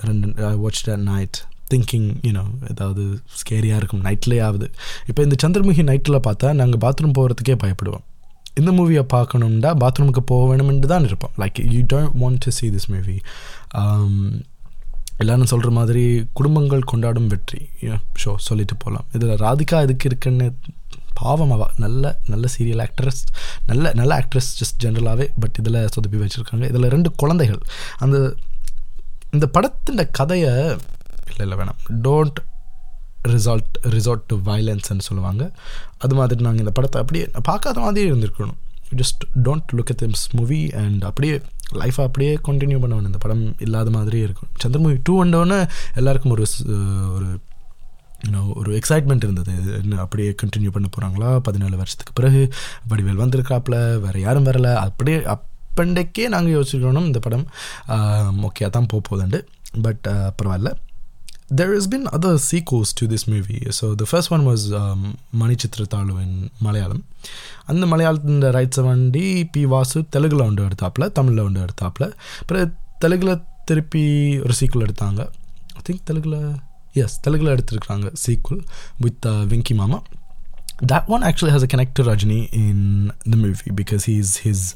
ரெண்டு 0.09 0.47
I 0.51 0.55
watch 0.63 0.81
the 0.89 0.97
night 1.11 1.39
thinking 1.73 2.09
you know 2.29 2.45
ஏதாவது 2.71 3.03
ஸ்கேரியாக 3.41 3.81
இருக்கும் 3.81 4.03
நைட்லேயே 4.07 4.43
ஆகுது 4.49 4.67
இப்போ 5.11 5.21
இந்த 5.23 5.37
சந்திரமுகி 5.45 5.85
நைட்டில் 5.91 6.25
பார்த்தா 6.27 6.49
நாங்கள் 6.61 6.83
பாத்ரூம் 6.85 7.15
போகிறதுக்கே 7.19 7.57
பயப்படுவோம். 7.65 8.05
இந்த 8.61 8.71
மூவியை 8.79 9.05
பார்க்கணுண்டா 9.15 9.71
பாத்ரூமுக்கு 9.83 10.23
போக 10.33 10.43
வேணுமென்று 10.51 10.91
தான் 10.93 11.07
இருப்போம். 11.11 11.33
Like 11.43 11.57
you 11.77 11.81
don't 11.93 12.13
want 12.23 12.43
to 12.45 12.51
see 12.59 12.67
this 12.75 12.91
movie 12.95 13.17
எல்லாரும் 15.23 15.51
சொல்கிற 15.51 15.71
மாதிரி 15.79 16.03
குடும்பங்கள் 16.39 16.89
கொண்டாடும் 16.93 17.29
வெற்றி. 17.33 17.61
ஷோ 18.23 18.31
சொல்லிட்டு 18.47 18.75
போகலாம் 18.77 19.07
இதில் 19.17 19.35
ராதிகா 19.43 19.77
எதுக்கு 19.87 20.07
இருக்குன்னு 20.11 20.47
பாவம் 21.21 21.53
அவ 21.57 21.67
நல்ல 21.85 22.13
நல்ல 22.33 22.49
சீரியல் 22.57 22.83
ஆக்ட்ரஸ் 22.87 23.23
நல்ல 23.67 23.93
நல்ல 24.01 24.13
ஆக்ட்ரஸ் 24.21 24.51
ஜஸ்ட் 24.61 24.81
ஜென்ரலாகவே 24.85 25.27
பட் 25.41 25.59
இதில் 25.61 25.79
சொதப்பி 25.95 26.19
வச்சுருக்காங்க. 26.23 26.65
இதில் 26.73 26.93
ரெண்டு 26.95 27.13
குழந்தைகள். 27.23 27.63
அந்த 27.99 28.17
இந்த 29.37 29.47
படத்தின் 29.47 30.11
கதையை 30.19 30.53
இல்லை 31.31 31.45
இல்லை 31.47 31.57
வேணாம். 31.61 31.81
டோன்ட் 32.07 32.41
ரிசால்ட் 33.33 33.77
ரிசார்ட் 33.95 34.27
டு 34.27 34.37
வயலன்ஸ்ன்னு 34.49 35.07
சொல்லுவாங்க. 35.09 35.43
அது 35.99 36.15
மாதிரி 36.15 36.43
நாங்கள் 36.47 36.65
இந்த 36.65 36.75
படத்தை 36.79 37.01
அப்படியே 37.03 37.25
பார்க்காத 37.43 37.81
மாதிரியே 37.81 38.11
இருந்திருக்கணும். 38.11 38.59
Just 39.01 39.23
don't 39.45 39.73
look 39.77 39.91
at 39.93 40.01
this 40.03 40.25
movie 40.39 40.61
and 40.83 41.03
அப்படியே 41.11 41.35
லைஃப்பை 41.81 42.05
அப்படியே 42.09 42.33
கண்டினியூ 42.49 42.79
பண்ணணும் 42.83 43.09
இந்த 43.11 43.21
படம் 43.25 43.45
இல்லாத 43.67 43.91
மாதிரியே 43.91 44.25
இருக்கும். 44.29 44.51
சந்திரமூவி 44.63 44.97
டூ 45.03 45.15
வந்தோடனே 45.23 45.59
எல்லாருக்கும் 46.01 46.35
ஒரு 46.37 46.47
ஒரு 47.17 47.29
இன்னும் 48.25 48.53
ஒரு 48.61 48.71
எக்ஸைட்மெண்ட் 48.79 49.27
இருந்தது. 49.27 49.55
என்ன 49.83 49.99
அப்படியே 50.05 50.31
கண்டினியூ 50.43 50.73
பண்ண 50.77 50.89
போகிறாங்களா 50.95 51.31
பதினாலு 51.49 51.81
வருஷத்துக்கு 51.83 52.17
பிறகு 52.21 52.43
வடிவேல் 52.91 53.23
வந்திருக்காப்புல 53.25 53.77
வேறு 54.07 54.21
யாரும் 54.27 54.49
வரல. 54.51 54.75
அப்படியே 54.87 55.19
அப்பண்டைக்கே 55.35 56.27
நாங்கள் 56.35 56.57
யோசிக்கணும் 56.59 57.11
இந்த 57.11 57.23
படம் 57.27 57.47
ஓகே 58.49 58.71
தான் 58.77 58.91
போக 58.95 59.03
போகுதுண்டு. 59.09 59.41
பட் 59.87 60.07
பரவாயில்ல. 60.41 60.73
There 61.59 61.73
has 61.77 61.87
been 61.93 62.05
other 62.17 62.31
sequels 62.51 62.91
to 62.99 63.05
this 63.11 63.25
movie. 63.33 63.63
So 63.79 63.87
the 64.01 64.07
first 64.13 64.29
one 64.35 64.45
was 64.51 64.63
um, 64.79 65.03
Manichitratalu 65.41 66.15
in 66.23 66.31
Malayalam. 66.65 67.01
அந்த 67.71 67.87
மலையாளத்தின் 67.91 68.47
ரைட்ஸை 68.57 68.83
வண்டி 68.87 69.27
பி 69.55 69.63
வாசு 69.73 69.99
தெலுங்கில் 70.15 70.45
ஒன்று 70.47 70.69
எடுத்தாப்புல 70.69 71.07
தமிழில் 71.19 71.45
ஒன்று 71.45 71.61
எடுத்தாப்புல. 71.65 72.07
அப்புறம் 72.41 72.73
தெலுங்கில் 72.99 73.43
திருப்பி 73.65 74.05
ஒரு 74.45 74.55
சீக்குவல் 74.61 74.87
எடுத்தாங்க. 74.89 75.21
ஐ 75.79 75.83
திங்க் 75.89 76.07
தெலுங்கில் 76.11 76.39
எஸ் 77.03 77.17
தெலுங்கில் 77.27 77.53
எடுத்திருக்கிறாங்க. 77.55 78.11
Sequel 78.27 78.61
with 79.05 79.21
uh, 79.33 79.43
Venky 79.53 79.75
Mama. 79.75 80.03
that 80.81 81.09
one 81.09 81.23
actually 81.23 81.51
has 81.51 81.63
a 81.63 81.67
connect 81.67 81.95
to 81.95 82.03
Rajni 82.03 82.49
in 82.53 83.13
the 83.25 83.37
movie 83.37 83.71
because 83.71 84.05
he's 84.05 84.39
his 84.39 84.75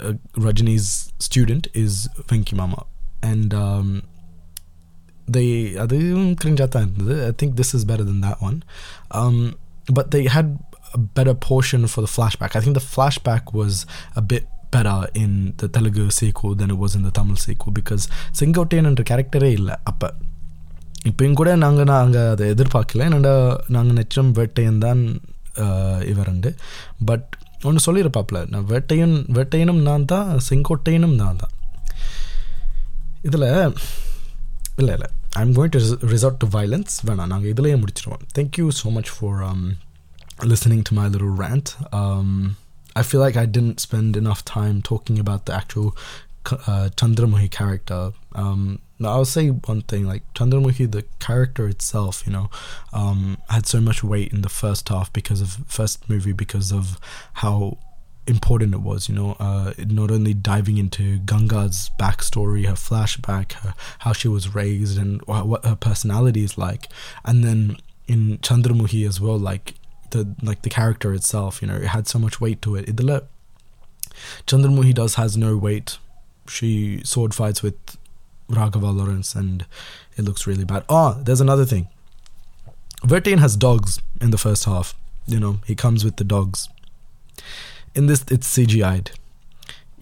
uh, 0.00 0.12
Rajni's 0.36 1.12
student 1.18 1.68
is 1.74 2.08
Venki 2.28 2.54
Mama, 2.54 2.84
and 3.22 3.54
um, 3.54 4.02
they 5.26 5.78
I 5.78 5.86
think 5.86 7.56
this 7.56 7.74
is 7.74 7.84
better 7.84 8.04
than 8.04 8.20
that 8.20 8.40
one, 8.40 8.62
um, 9.10 9.56
but 9.86 10.10
they 10.10 10.24
had 10.24 10.58
a 10.92 10.98
better 10.98 11.34
portion 11.34 11.86
for 11.86 12.00
the 12.00 12.06
flashback. 12.06 12.56
I 12.56 12.60
think 12.60 12.74
the 12.74 12.80
flashback 12.80 13.52
was 13.52 13.86
a 14.16 14.22
bit 14.22 14.48
better 14.70 15.08
in 15.14 15.54
the 15.56 15.68
Telugu 15.68 16.10
sequel 16.10 16.54
than 16.54 16.70
it 16.70 16.78
was 16.78 16.94
in 16.94 17.02
the 17.02 17.10
Tamil 17.10 17.36
sequel 17.36 17.72
because 17.72 18.08
Sengottaiyan 18.32 18.86
and 18.86 18.96
the 18.96 19.04
character 19.04 19.38
இப்போயும் 21.08 21.36
கூட 21.40 21.50
நாங்கள் 21.64 21.88
நாங்கள் 21.90 22.30
அதை 22.32 22.46
எதிர்பார்க்கல. 22.54 23.04
என்னடா 23.08 23.34
நாங்கள் 23.76 23.98
நெச்சம் 23.98 24.30
வேட்டையன் 24.38 24.80
தான் 24.86 25.02
இவரண்டு 26.12 26.50
but 27.08 27.28
ஒன்று 27.68 27.84
சொல்லியிருப்பாப்ல 27.86 28.38
நான் 28.52 28.66
வேட்டையன் 28.72 29.16
வேட்டையனும் 29.36 29.82
நான் 29.88 30.08
தான் 30.12 30.28
செங்கோட்டையனும் 30.48 31.16
நான் 31.22 31.40
தான். 31.42 31.54
இதில் 33.28 33.48
இல்லை 34.80 34.92
இல்லை. 34.96 35.08
I 35.38 35.42
am 35.46 35.54
going 35.56 35.74
to 35.76 35.80
resort 36.14 36.40
to 36.42 36.48
violence 36.56 36.94
வேணாம் 37.08 37.32
நாங்கள் 37.32 37.52
இதுலேயே 37.54 37.78
முடிச்சிருவோம். 37.82 38.24
Thank you 38.38 38.66
so 38.80 38.92
much 38.98 39.12
for 39.16 39.40
listening 40.50 40.82
to 40.88 40.92
my 40.98 41.06
little 41.14 41.32
rant. 41.40 41.68
Um, 42.00 42.28
I 43.00 43.02
feel 43.08 43.20
like 43.24 43.36
I 43.42 43.46
didn't 43.56 43.78
spend 43.86 44.12
enough 44.20 44.40
time 44.50 44.76
talking 44.88 45.18
about 45.24 45.42
the 45.48 45.54
actual 45.58 45.88
uh, 46.70 46.86
Chandramukhi 47.00 47.48
character. 47.58 47.98
Um, 48.42 48.62
I'll 49.08 49.24
say 49.24 49.48
one 49.48 49.82
thing: 49.82 50.06
like 50.06 50.22
Chandramukhi, 50.34 50.90
the 50.90 51.04
character 51.18 51.68
itself, 51.68 52.22
you 52.26 52.32
know, 52.32 52.50
um, 52.92 53.38
had 53.48 53.66
so 53.66 53.80
much 53.80 54.04
weight 54.04 54.32
in 54.32 54.42
the 54.42 54.48
first 54.48 54.88
half 54.88 55.12
because 55.12 55.40
of 55.40 55.58
first 55.66 56.08
movie 56.08 56.32
because 56.32 56.72
of 56.72 56.98
how 57.34 57.78
important 58.26 58.74
it 58.74 58.80
was. 58.80 59.08
You 59.08 59.14
know, 59.14 59.36
uh, 59.40 59.72
not 59.78 60.10
only 60.10 60.34
diving 60.34 60.78
into 60.78 61.18
Ganga's 61.18 61.90
backstory, 61.98 62.66
her 62.66 62.74
flashback, 62.74 63.52
her, 63.52 63.74
how 64.00 64.12
she 64.12 64.28
was 64.28 64.54
raised, 64.54 64.98
and 64.98 65.20
wh- 65.22 65.46
what 65.46 65.64
her 65.64 65.76
personality 65.76 66.44
is 66.44 66.58
like, 66.58 66.86
and 67.24 67.44
then 67.44 67.76
in 68.06 68.38
Chandramukhi 68.38 69.06
as 69.06 69.20
well, 69.20 69.38
like 69.38 69.74
the 70.10 70.34
like 70.42 70.62
the 70.62 70.70
character 70.70 71.14
itself, 71.14 71.62
you 71.62 71.68
know, 71.68 71.76
it 71.76 71.88
had 71.88 72.08
so 72.08 72.18
much 72.18 72.40
weight 72.40 72.60
to 72.62 72.76
it. 72.76 72.86
Idala 72.86 73.24
Chandramukhi 74.46 74.94
does 74.94 75.14
has 75.14 75.36
no 75.36 75.56
weight. 75.56 75.98
She 76.48 77.02
sword 77.04 77.34
fights 77.34 77.62
with 77.62 77.76
Raghava 78.50 78.96
Lawrence, 78.96 79.34
and 79.34 79.64
it 80.16 80.24
looks 80.24 80.46
really 80.46 80.64
bad. 80.64 80.84
Oh, 80.88 81.20
there's 81.24 81.40
another 81.40 81.64
thing. 81.64 81.88
Vettaiyan 83.06 83.38
has 83.38 83.56
dogs 83.56 84.00
in 84.20 84.30
the 84.30 84.38
first 84.38 84.64
half. 84.64 84.94
You 85.26 85.40
know, 85.40 85.60
he 85.66 85.74
comes 85.74 86.04
with 86.04 86.16
the 86.16 86.24
dogs. 86.24 86.68
In 87.94 88.06
this, 88.06 88.24
it's 88.30 88.58
CGI'd. 88.58 89.10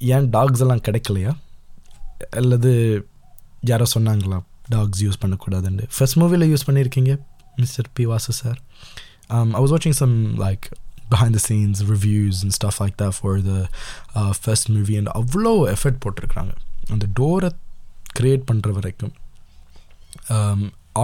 ஏன் 0.00 0.26
tax 0.30 0.60
எல்லாம் 0.60 0.82
கிடைக்கலையா 0.86 1.36
அல்லது 2.30 3.06
dogs 3.66 3.94
use 3.94 4.40
dogs 4.68 5.02
use 5.02 5.18
பண்ணக்கூடாதுண்டு 5.20 5.84
first 5.96 6.16
மூவியில் 6.16 6.46
use 6.52 6.66
பண்ணியிருக்கீங்க 6.66 7.18
mister 7.56 7.86
Mr. 7.94 8.06
Vasu 8.06 8.32
sir 8.32 8.58
I 9.28 9.60
was 9.64 9.70
watching 9.76 9.92
some 9.92 10.36
like 10.36 10.64
behind 11.10 11.34
the 11.34 11.42
scenes 11.46 11.84
reviews 11.84 12.42
and 12.42 12.52
stuff 12.58 12.80
like 12.80 12.96
that 12.96 13.12
for 13.12 13.40
the 13.40 13.68
uh, 14.14 14.32
first 14.46 14.68
movie 14.68 14.96
and 14.96 15.08
அவ்வளோ 15.08 15.74
And 16.90 17.00
the 17.04 17.06
door 17.06 17.40
டோரை 17.40 17.50
create 18.19 18.47
பண்ணுற 18.51 18.71
வரைக்கும் 18.71 19.13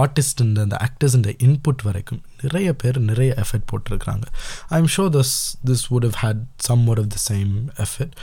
artist 0.02 0.40
அந்த 0.42 0.76
actors 0.86 1.16
input 1.46 1.82
வரைக்கும் 1.82 2.22
நிறைய 2.42 2.74
பேர் 2.74 2.98
நிறைய 3.00 3.34
எஃபர்ட் 3.44 3.68
போட்டிருக்கிறாங்க 3.70 4.26
I 4.68 4.78
am 4.78 4.90
sure 4.96 5.10
this 5.16 5.34
this 5.64 5.84
would 5.92 6.04
have 6.04 6.18
had 6.24 6.42
some 6.56 6.86
ஒட் 6.86 6.98
of 6.98 7.06
the 7.06 7.20
same 7.28 7.54
effort 7.86 8.14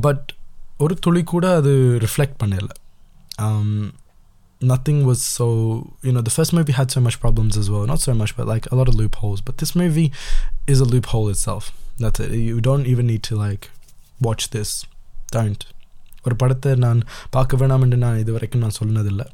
but 0.00 0.32
ஒரு 0.76 0.94
துளி 0.98 1.22
கூட 1.24 1.56
அது 1.56 1.98
ரிஃப்ளெக்ட் 2.06 2.38
பண்ணல 2.44 2.70
nothing 4.70 5.04
was 5.06 5.20
so 5.36 5.46
you 6.02 6.12
know 6.12 6.20
the 6.26 6.30
first 6.30 6.52
movie 6.56 6.72
had 6.72 6.90
so 6.90 7.00
much 7.00 7.16
problems 7.22 7.56
as 7.60 7.68
well 7.68 7.84
not 7.84 8.00
so 8.00 8.12
much 8.14 8.32
but 8.36 8.46
like 8.46 8.66
a 8.70 8.76
lot 8.80 8.88
of 8.88 8.94
loopholes 8.94 9.40
but 9.40 9.58
this 9.58 9.72
movie 9.74 10.12
is 10.66 10.80
a 10.80 10.84
loophole 10.84 11.28
itself 11.28 11.72
that's 11.98 12.20
it 12.20 12.30
you 12.30 12.60
don't 12.60 12.86
even 12.86 13.06
need 13.06 13.24
to 13.24 13.34
like 13.36 13.70
watch 14.20 14.50
this 14.50 14.86
don't 15.30 15.66
ஒரு 16.25 16.35
படத்தை 16.35 16.75
நான் 16.75 17.01
பார்க்க 17.29 17.57
வேணாம் 17.57 17.83
என்று 17.85 17.97
நான் 17.97 18.19
இது 18.19 18.31
வரைக்கும் 18.31 18.63
நான் 18.65 18.79
சொன்னதில்லை. 18.81 19.25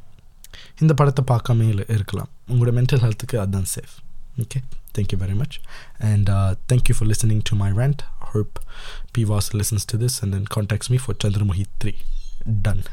இந்த 0.82 0.94
படத்தை 0.94 1.24
பார்க்காம 1.32 1.90
இருக்கலாம். 1.96 2.30
உங்களோட 2.52 2.74
மென்டல் 2.80 3.04
ஹெல்த்துக்கு 3.06 3.38
அதுதான் 3.44 3.70
safe 3.76 3.94
okay 4.42 4.60
thank you 4.98 5.18
very 5.24 5.36
much 5.42 5.56
and 6.10 6.30
thank you 6.72 6.96
for 6.98 7.10
listening 7.10 7.42
to 7.50 7.56
my 7.62 7.72
rant 7.82 8.02
hope 8.32 8.60
P 9.12 9.24
Vasu 9.24 9.50
listens 9.60 9.88
to 9.92 9.98
this 10.06 10.18
and 10.22 10.34
then 10.36 10.48
contacts 10.56 10.92
me 10.94 11.00
for 11.06 11.18
Chandramukhi 11.24 11.66
three 11.84 11.94
done 12.62 12.84